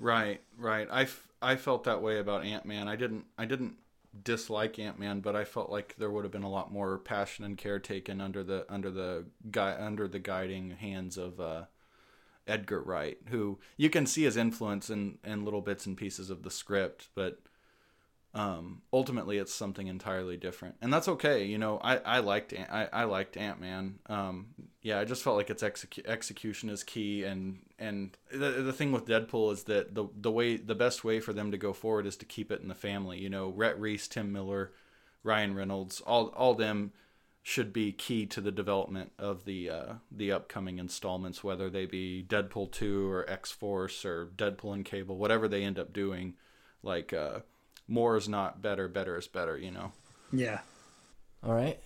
[0.00, 0.88] Right, right.
[0.90, 2.88] I, f- I felt that way about Ant Man.
[2.88, 3.74] I didn't I didn't
[4.22, 7.44] dislike Ant Man, but I felt like there would have been a lot more passion
[7.44, 11.64] and care taken under the under the guy under the guiding hands of uh,
[12.46, 16.42] Edgar Wright, who you can see his influence in in little bits and pieces of
[16.42, 17.40] the script, but
[18.34, 21.44] um, ultimately it's something entirely different, and that's okay.
[21.44, 24.00] You know, I I liked Ant- I, I liked Ant Man.
[24.06, 24.48] Um,
[24.82, 28.90] yeah, I just felt like its execu- execution is key, and and the the thing
[28.90, 32.06] with Deadpool is that the the way the best way for them to go forward
[32.06, 33.20] is to keep it in the family.
[33.20, 34.72] You know, Rhett Reese, Tim Miller,
[35.22, 36.92] Ryan Reynolds, all all them
[37.44, 42.24] should be key to the development of the uh, the upcoming installments, whether they be
[42.28, 46.34] Deadpool two or X Force or Deadpool and Cable, whatever they end up doing.
[46.82, 47.40] Like uh,
[47.88, 49.56] more is not better, better is better.
[49.58, 49.92] You know.
[50.32, 50.60] Yeah.
[51.42, 51.78] All right.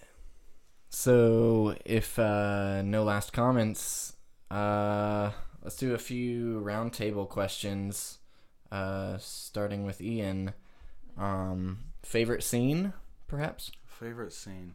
[0.91, 4.17] So, if uh, no last comments,
[4.51, 5.33] uh,
[5.63, 8.19] let's do a few roundtable questions.
[8.71, 10.53] Uh, starting with Ian.
[11.17, 12.93] Um, favorite scene,
[13.27, 13.71] perhaps?
[13.87, 14.75] Favorite scene.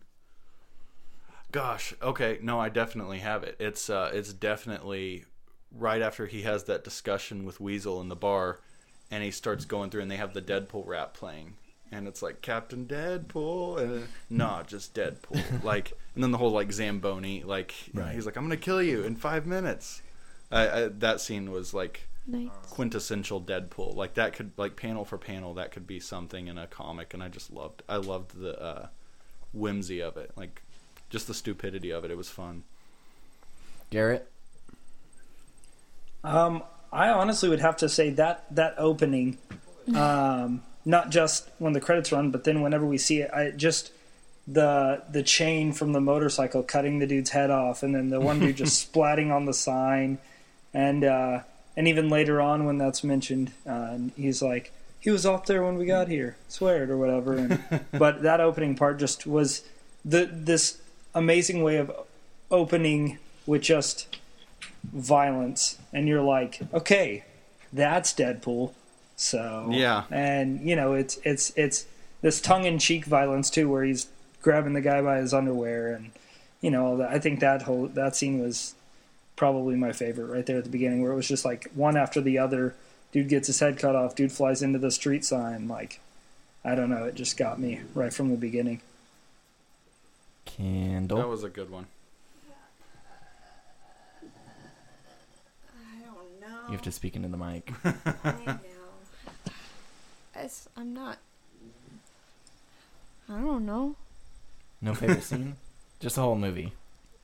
[1.52, 3.56] Gosh, okay, no, I definitely have it.
[3.60, 5.26] It's uh it's definitely
[5.72, 8.60] right after he has that discussion with Weasel in the bar
[9.12, 11.56] and he starts going through and they have the Deadpool rap playing.
[11.92, 15.64] And it's like Captain Deadpool and nah, just Deadpool.
[15.64, 18.14] like and then the whole like Zamboni, like Right.
[18.16, 20.02] he's like, I'm gonna kill you in five minutes.
[20.52, 22.50] I, I, that scene was like Nice.
[22.70, 23.96] quintessential Deadpool.
[23.96, 27.22] Like that could like panel for panel that could be something in a comic and
[27.22, 28.88] I just loved I loved the uh
[29.54, 30.32] whimsy of it.
[30.36, 30.64] Like
[31.10, 32.10] just the stupidity of it.
[32.12, 32.64] It was fun.
[33.92, 34.32] Garrett?
[36.24, 36.64] Um,
[36.94, 39.40] I honestly would have to say that that opening,
[39.96, 43.92] um, not just when the credits run, but then whenever we see it, I just
[44.48, 48.40] the the chain from the motorcycle cutting the dude's head off, and then the one
[48.40, 50.20] dude just splatting on the sign,
[50.72, 51.40] and uh,
[51.76, 55.64] and even later on when that's mentioned, uh, and he's like, he was off there
[55.64, 57.34] when we got here, swear it or whatever.
[57.34, 59.64] And, but that opening part just was
[60.06, 60.80] the this
[61.16, 61.92] amazing way of
[62.52, 63.18] opening
[63.48, 64.16] with just
[64.92, 67.24] violence, and you're like, okay,
[67.72, 68.74] that's Deadpool.
[69.16, 70.04] So Yeah.
[70.12, 71.86] and you know it's it's it's
[72.22, 74.08] this tongue in cheek violence too, where he's
[74.42, 76.12] grabbing the guy by his underwear, and
[76.62, 77.12] you know all that.
[77.12, 78.74] I think that whole that scene was
[79.36, 82.22] probably my favorite right there at the beginning, where it was just like one after
[82.22, 82.76] the other.
[83.12, 84.16] Dude gets his head cut off.
[84.16, 85.68] Dude flies into the street sign.
[85.68, 86.00] Like
[86.66, 88.82] I don't know, it just got me right from the beginning.
[90.46, 91.18] Kendall.
[91.20, 91.86] That was a good one.
[95.70, 96.53] I don't know.
[96.68, 97.72] You have to speak into the mic.
[98.24, 98.60] I know.
[100.36, 101.18] It's, I'm not.
[103.30, 103.96] I don't know.
[104.82, 105.56] No favorite scene?
[106.00, 106.74] Just the whole movie.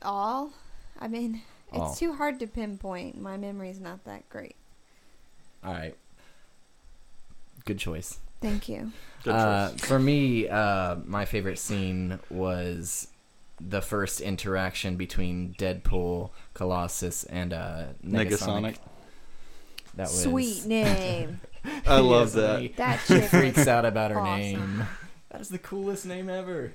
[0.02, 0.52] All.
[1.00, 1.94] I mean, it's All.
[1.96, 3.20] too hard to pinpoint.
[3.20, 4.56] My memory's not that great.
[5.64, 5.96] All right.
[7.66, 8.20] Good choice.
[8.42, 8.92] Thank you.
[9.24, 9.82] Good Uh, choice.
[9.82, 13.08] for me, uh, my favorite scene was
[13.60, 18.30] the first interaction between Deadpool, Colossus, and uh, Negasonic.
[18.30, 18.76] Negasonic.
[20.00, 21.42] That was Sweet name.
[21.86, 22.62] I love Yes, that.
[22.62, 24.40] he that chick freaks out about her awesome.
[24.78, 24.88] name.
[25.30, 26.72] That is the coolest name ever.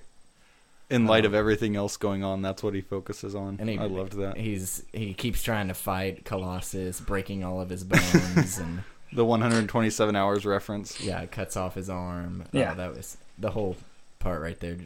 [0.91, 1.29] In light Oh.
[1.29, 3.57] of everything else going on, that's what he focuses on.
[3.59, 4.37] And he, I loved that.
[4.37, 8.83] He's he keeps trying to fight Colossus, breaking all of his bones, and
[9.15, 11.01] The 127 hours reference.
[11.01, 12.45] yeah, it cuts off his arm.
[12.47, 12.73] Oh, yeah.
[12.73, 13.77] oh, that was the whole
[14.19, 14.77] part right there.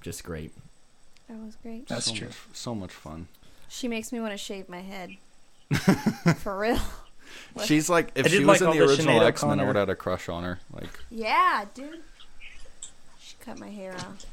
[0.00, 0.52] Just great.
[1.28, 1.88] That was great.
[1.88, 2.28] That's so true.
[2.28, 3.28] Much, so much fun.
[3.68, 5.10] She makes me want to shave my head.
[6.38, 6.80] For real.
[7.54, 7.66] What?
[7.66, 9.42] She's like, if I she did was like in the all the original Sinead X
[9.42, 9.66] Men, I O'Connor.
[9.66, 10.58] would have had a crush on her.
[10.72, 12.00] Like, Yeah, dude.
[13.20, 14.26] She cut my hair off.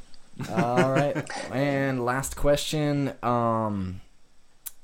[0.50, 1.30] All right.
[1.52, 3.14] And last question.
[3.22, 4.02] Um,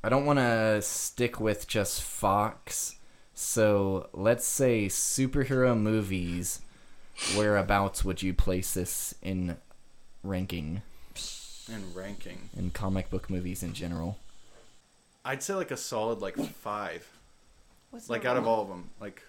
[0.03, 2.95] I don't want to stick with just Fox.
[3.34, 6.61] So let's say superhero movies.
[7.38, 9.57] Whereabouts would you place this in
[10.24, 10.82] ranking
[11.72, 14.18] in ranking, in comic book movies in general?
[15.24, 17.07] I'd say like a solid like five.
[17.96, 18.54] What's Like out of one?
[18.54, 19.24] all of them, like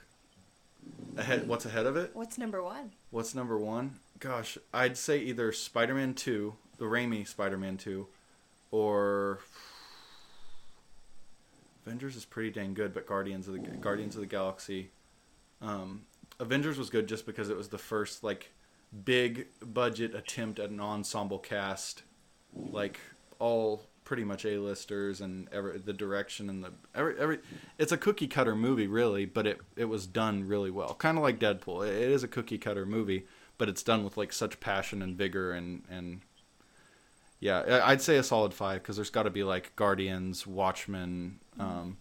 [1.17, 1.47] ahead.
[1.47, 2.11] What's ahead of it?
[2.14, 2.91] What's number one?
[3.11, 4.01] What's number one?
[4.19, 8.09] Gosh, I'd say either Spider-Man Two, the Raimi Spider-Man Two,
[8.73, 9.39] or
[11.87, 14.91] Avengers is pretty dang good, but Guardians of the Guardians of the Galaxy.
[15.62, 16.03] Um,
[16.41, 18.51] Avengers was good just because it was the first like
[19.05, 22.03] big budget attempt at an ensemble cast,
[22.53, 22.99] like
[23.39, 27.39] all pretty much A-listers and every, the direction and the every, every
[27.77, 30.95] it's a cookie cutter movie really, but it it was done really well.
[30.95, 31.87] Kind of like Deadpool.
[31.87, 33.27] It, it is a cookie cutter movie,
[33.59, 36.23] but it's done with like such passion and vigor and and
[37.39, 41.39] yeah, I'd say a solid five because there's got to be like Guardians, Watchmen.
[41.59, 41.99] Um,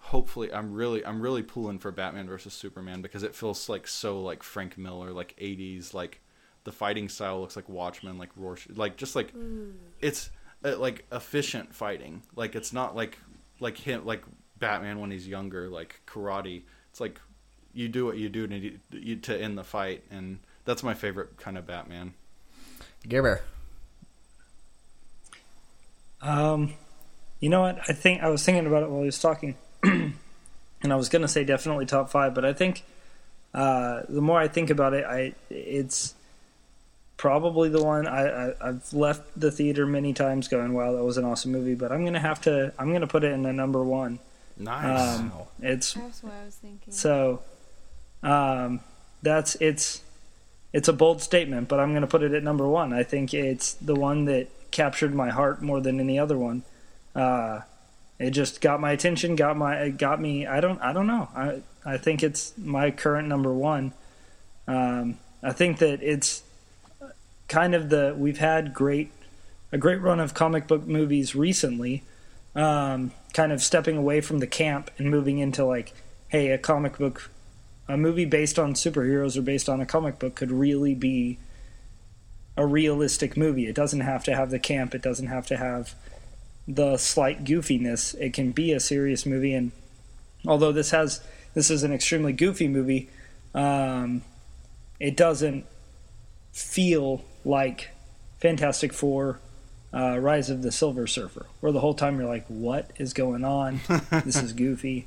[0.00, 4.20] hopefully, I'm really I'm really pulling for Batman versus Superman because it feels like so
[4.20, 6.20] like Frank Miller, like '80s, like
[6.64, 9.32] the fighting style looks like Watchmen, like Rorschach, like just like
[10.00, 10.30] it's
[10.64, 12.22] uh, like efficient fighting.
[12.34, 13.18] Like it's not like
[13.60, 14.22] like him like
[14.58, 16.62] Batman when he's younger, like karate.
[16.90, 17.20] It's like
[17.72, 21.36] you do what you do to you, to end the fight, and that's my favorite
[21.36, 22.14] kind of Batman.
[23.08, 23.42] Gerber.
[26.20, 26.74] Um,
[27.40, 27.78] you know what?
[27.88, 30.12] I think I was thinking about it while he was talking, and
[30.82, 32.84] I was gonna say definitely top five, but I think
[33.54, 36.14] uh, the more I think about it, I it's
[37.18, 41.18] probably the one I, I I've left the theater many times going, "Wow, that was
[41.18, 43.84] an awesome movie," but I'm gonna have to I'm gonna put it in a number
[43.84, 44.18] one.
[44.56, 45.18] Nice.
[45.18, 46.92] Um, it's That's what I was thinking.
[46.92, 47.42] so
[48.22, 48.80] um,
[49.22, 50.02] that's it's
[50.72, 52.92] it's a bold statement, but I'm going to put it at number one.
[52.92, 56.62] I think it's the one that captured my heart more than any other one.
[57.14, 57.60] Uh,
[58.18, 60.46] it just got my attention, got my it got me.
[60.46, 61.28] I don't I don't know.
[61.34, 63.92] I I think it's my current number one.
[64.66, 66.42] Um, I think that it's
[67.48, 69.10] kind of the we've had great
[69.72, 72.02] a great run of comic book movies recently.
[72.54, 75.92] Um, kind of stepping away from the camp and moving into like,
[76.28, 77.30] hey, a comic book,
[77.86, 81.38] a movie based on superheroes or based on a comic book could really be
[82.56, 83.66] a realistic movie.
[83.66, 84.94] It doesn't have to have the camp.
[84.94, 85.94] It doesn't have to have
[86.66, 88.14] the slight goofiness.
[88.20, 89.54] It can be a serious movie.
[89.54, 89.70] And
[90.46, 91.20] although this has
[91.54, 93.08] this is an extremely goofy movie,
[93.54, 94.22] um,
[94.98, 95.64] it doesn't
[96.52, 97.90] feel like
[98.40, 99.40] Fantastic Four,
[99.92, 103.44] uh, Rise of the Silver Surfer, where the whole time you're like, "What is going
[103.44, 103.80] on?
[104.24, 105.06] this is goofy."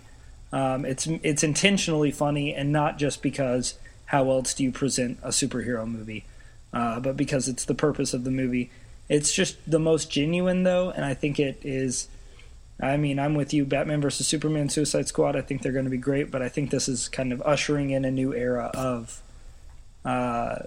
[0.51, 3.75] Um, it's it's intentionally funny, and not just because
[4.05, 6.25] how else do you present a superhero movie?
[6.73, 8.71] uh, but because it's the purpose of the movie.
[9.09, 12.07] It's just the most genuine though, and I think it is.
[12.79, 13.65] I mean, I'm with you.
[13.65, 15.35] Batman versus Superman, Suicide Squad.
[15.35, 17.91] I think they're going to be great, but I think this is kind of ushering
[17.91, 19.21] in a new era of
[20.03, 20.63] uh,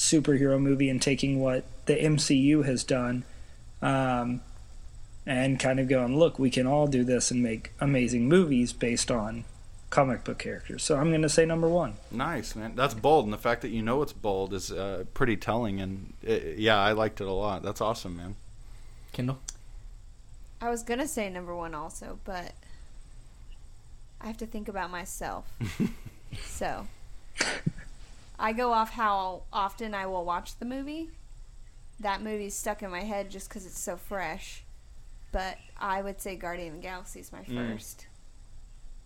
[0.00, 3.22] superhero movie and taking what the MCU has done
[3.82, 4.40] um,
[5.26, 9.10] and kind of going, look, we can all do this and make amazing movies based
[9.10, 9.44] on
[9.90, 10.82] comic book characters.
[10.82, 11.94] So I'm going to say number one.
[12.10, 12.72] Nice, man.
[12.74, 15.80] That's bold, and the fact that you know it's bold is uh, pretty telling.
[15.80, 17.62] And it, yeah, I liked it a lot.
[17.62, 18.36] That's awesome, man.
[19.12, 19.38] Kendall?
[20.62, 22.52] I was gonna say number one also, but
[24.20, 25.46] I have to think about myself.
[26.44, 26.86] so
[28.40, 31.10] I go off how often I will watch the movie.
[32.00, 34.62] That movie's stuck in my head just because it's so fresh.
[35.30, 37.72] But I would say Guardian of the Galaxy is my Mm.
[37.74, 38.06] first.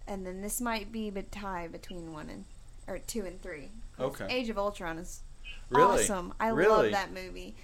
[0.06, 2.44] And then this might be a tie between one and
[2.86, 3.70] or two and three.
[3.98, 4.26] Okay.
[4.30, 5.22] Age of Ultron is
[5.70, 6.02] Really?
[6.04, 6.32] awesome.
[6.38, 6.68] I Really?
[6.70, 7.56] love that movie.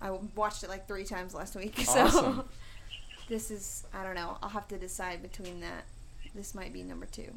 [0.00, 1.74] I watched it like three times last week.
[1.88, 2.04] Awesome.
[2.36, 2.44] So
[3.28, 4.38] this is I don't know.
[4.42, 5.84] I'll have to decide between that.
[6.34, 7.32] This might be number two.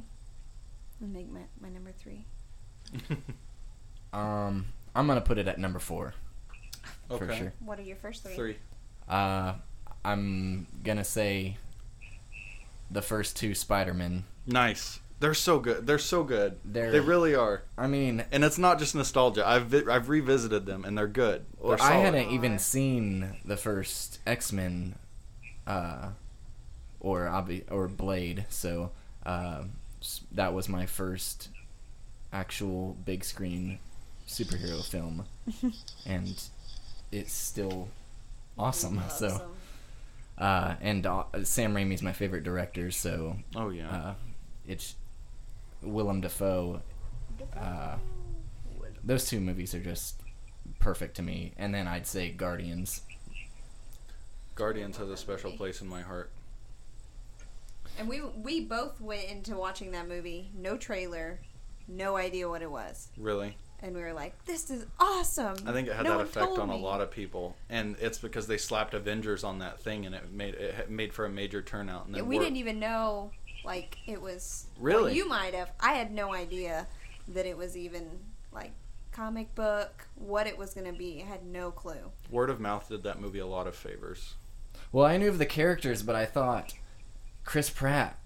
[1.01, 2.25] And make my, my number three.
[4.13, 6.13] Um, I'm gonna put it at number four
[7.11, 7.25] Okay.
[7.27, 7.53] for sure.
[7.59, 8.35] What are your first three?
[8.35, 8.57] Three.
[9.07, 9.53] Uh,
[10.03, 11.57] I'm gonna say
[12.89, 14.23] the first two Spider-Man.
[14.47, 14.99] Nice.
[15.19, 15.85] They're so good.
[15.85, 16.59] They're so good.
[16.63, 17.63] They're- they really are.
[17.77, 19.45] I mean, And it's not just nostalgia.
[19.47, 21.45] I've vi- I've revisited them, and they're good.
[21.61, 22.01] They're I solid.
[22.05, 24.95] hadn't even seen the first X-Men,
[25.67, 26.11] uh,
[27.01, 28.91] or obvi- or Blade, so
[29.25, 29.65] uh,
[30.31, 31.49] that was my first
[32.31, 33.79] actual big screen
[34.29, 35.25] superhero film,
[36.05, 36.41] and
[37.11, 37.89] it's still
[38.57, 39.01] awesome.
[39.09, 39.51] So, Awesome.
[40.37, 43.89] uh, and uh, Sam Raimi's my favorite director, so Oh yeah.
[43.89, 44.13] uh,
[44.67, 44.95] it's
[45.81, 46.81] Willem Dafoe.
[47.57, 47.95] Uh,
[49.03, 50.21] those two movies are just
[50.79, 51.53] perfect to me.
[51.57, 53.01] And then I'd say Guardians.
[54.55, 56.29] Guardians has a special place in my heart.
[57.97, 61.39] And we we both went into watching that movie, no trailer,
[61.87, 63.07] no idea what it was.
[63.17, 63.57] Really.
[63.81, 65.55] And we were like, This is awesome.
[65.65, 68.17] I think it had No that effect told on a lot of people, and it's
[68.17, 71.61] because they slapped Avengers on that thing, and it made it made for a major
[71.61, 72.05] turnout.
[72.07, 73.31] And Yeah, we wor- didn't even know
[73.63, 75.03] like it was Really?
[75.03, 75.71] well, you might have.
[75.79, 76.87] I had no idea
[77.29, 78.19] that it was even
[78.51, 78.71] like
[79.11, 81.21] comic book, what it was gonna be.
[81.23, 82.11] I had no clue.
[82.29, 84.35] word of mouth did that movie a lot of favors.
[84.91, 86.73] Well, I knew of the characters, but I thought
[87.45, 88.18] Chris Pratt.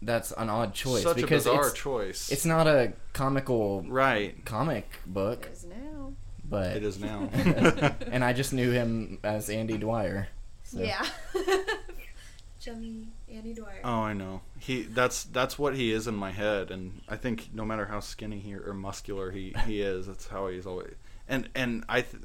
[0.00, 2.30] That's an odd choice Such because a bizarre it's, choice.
[2.30, 4.44] it's not a comical right.
[4.44, 6.12] comic book, It is now.
[6.44, 7.28] but It is now.
[8.12, 10.28] and I just knew him as Andy Dwyer.
[10.62, 10.80] So.
[10.80, 11.04] Yeah.
[12.60, 13.80] Chummy Andy Dwyer.
[13.84, 14.40] Oh, I know.
[14.58, 18.00] He that's that's what he is in my head, and I think no matter how
[18.00, 20.94] skinny he or muscular he, he is, that's how he's always.
[21.28, 22.22] And and I, th-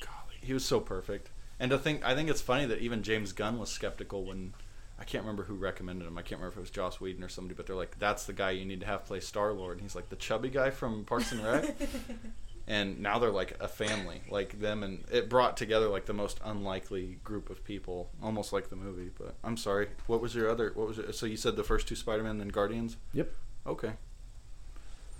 [0.00, 1.30] golly, he was so perfect.
[1.58, 4.54] And to think, I think it's funny that even James Gunn was skeptical when
[5.00, 6.18] I can't remember who recommended him.
[6.18, 8.34] I can't remember if it was Joss Whedon or somebody, but they're like, "That's the
[8.34, 11.04] guy you need to have play Star Lord." And he's like the chubby guy from
[11.04, 11.74] Parks and Rec.
[12.66, 16.38] and now they're like a family, like them, and it brought together like the most
[16.44, 19.10] unlikely group of people, almost like the movie.
[19.18, 20.70] But I'm sorry, what was your other?
[20.74, 21.14] What was it?
[21.14, 22.98] So you said the first two Spider-Man, then Guardians.
[23.14, 23.32] Yep.
[23.66, 23.92] Okay,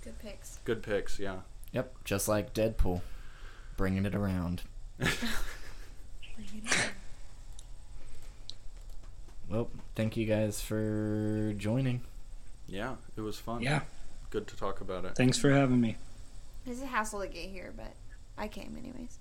[0.03, 0.59] Good picks.
[0.63, 1.17] good picks.
[1.19, 1.37] Yeah.
[1.73, 2.03] Yep.
[2.03, 3.01] Just like Deadpool,
[3.77, 4.61] bringing it around.
[9.51, 12.01] Well, thank you guys for joining.
[12.67, 13.61] Yeah, it was fun.
[13.61, 13.81] Yeah.
[14.29, 15.15] good to talk about it.
[15.15, 15.97] Thanks for having me.
[16.65, 17.93] It's a hassle to get here, but
[18.37, 19.19] I came anyways.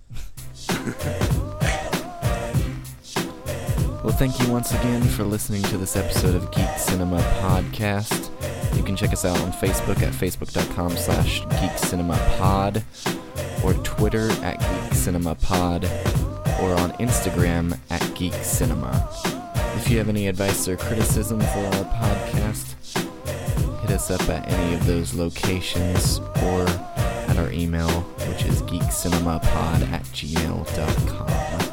[4.05, 8.31] Well, thank you once again for listening to this episode of Geek Cinema Podcast.
[8.77, 12.83] You can check us out on Facebook at facebook.com slash geekcinemapod
[13.65, 15.85] or Twitter at Geek Cinema Pod
[16.63, 19.40] or on Instagram at Geek Cinema.
[19.81, 22.75] If you have any advice or criticism for our podcast,
[23.81, 26.67] hit us up at any of those locations or
[26.99, 27.89] at our email,
[28.29, 31.70] which is geekcinemapod at gmail.com.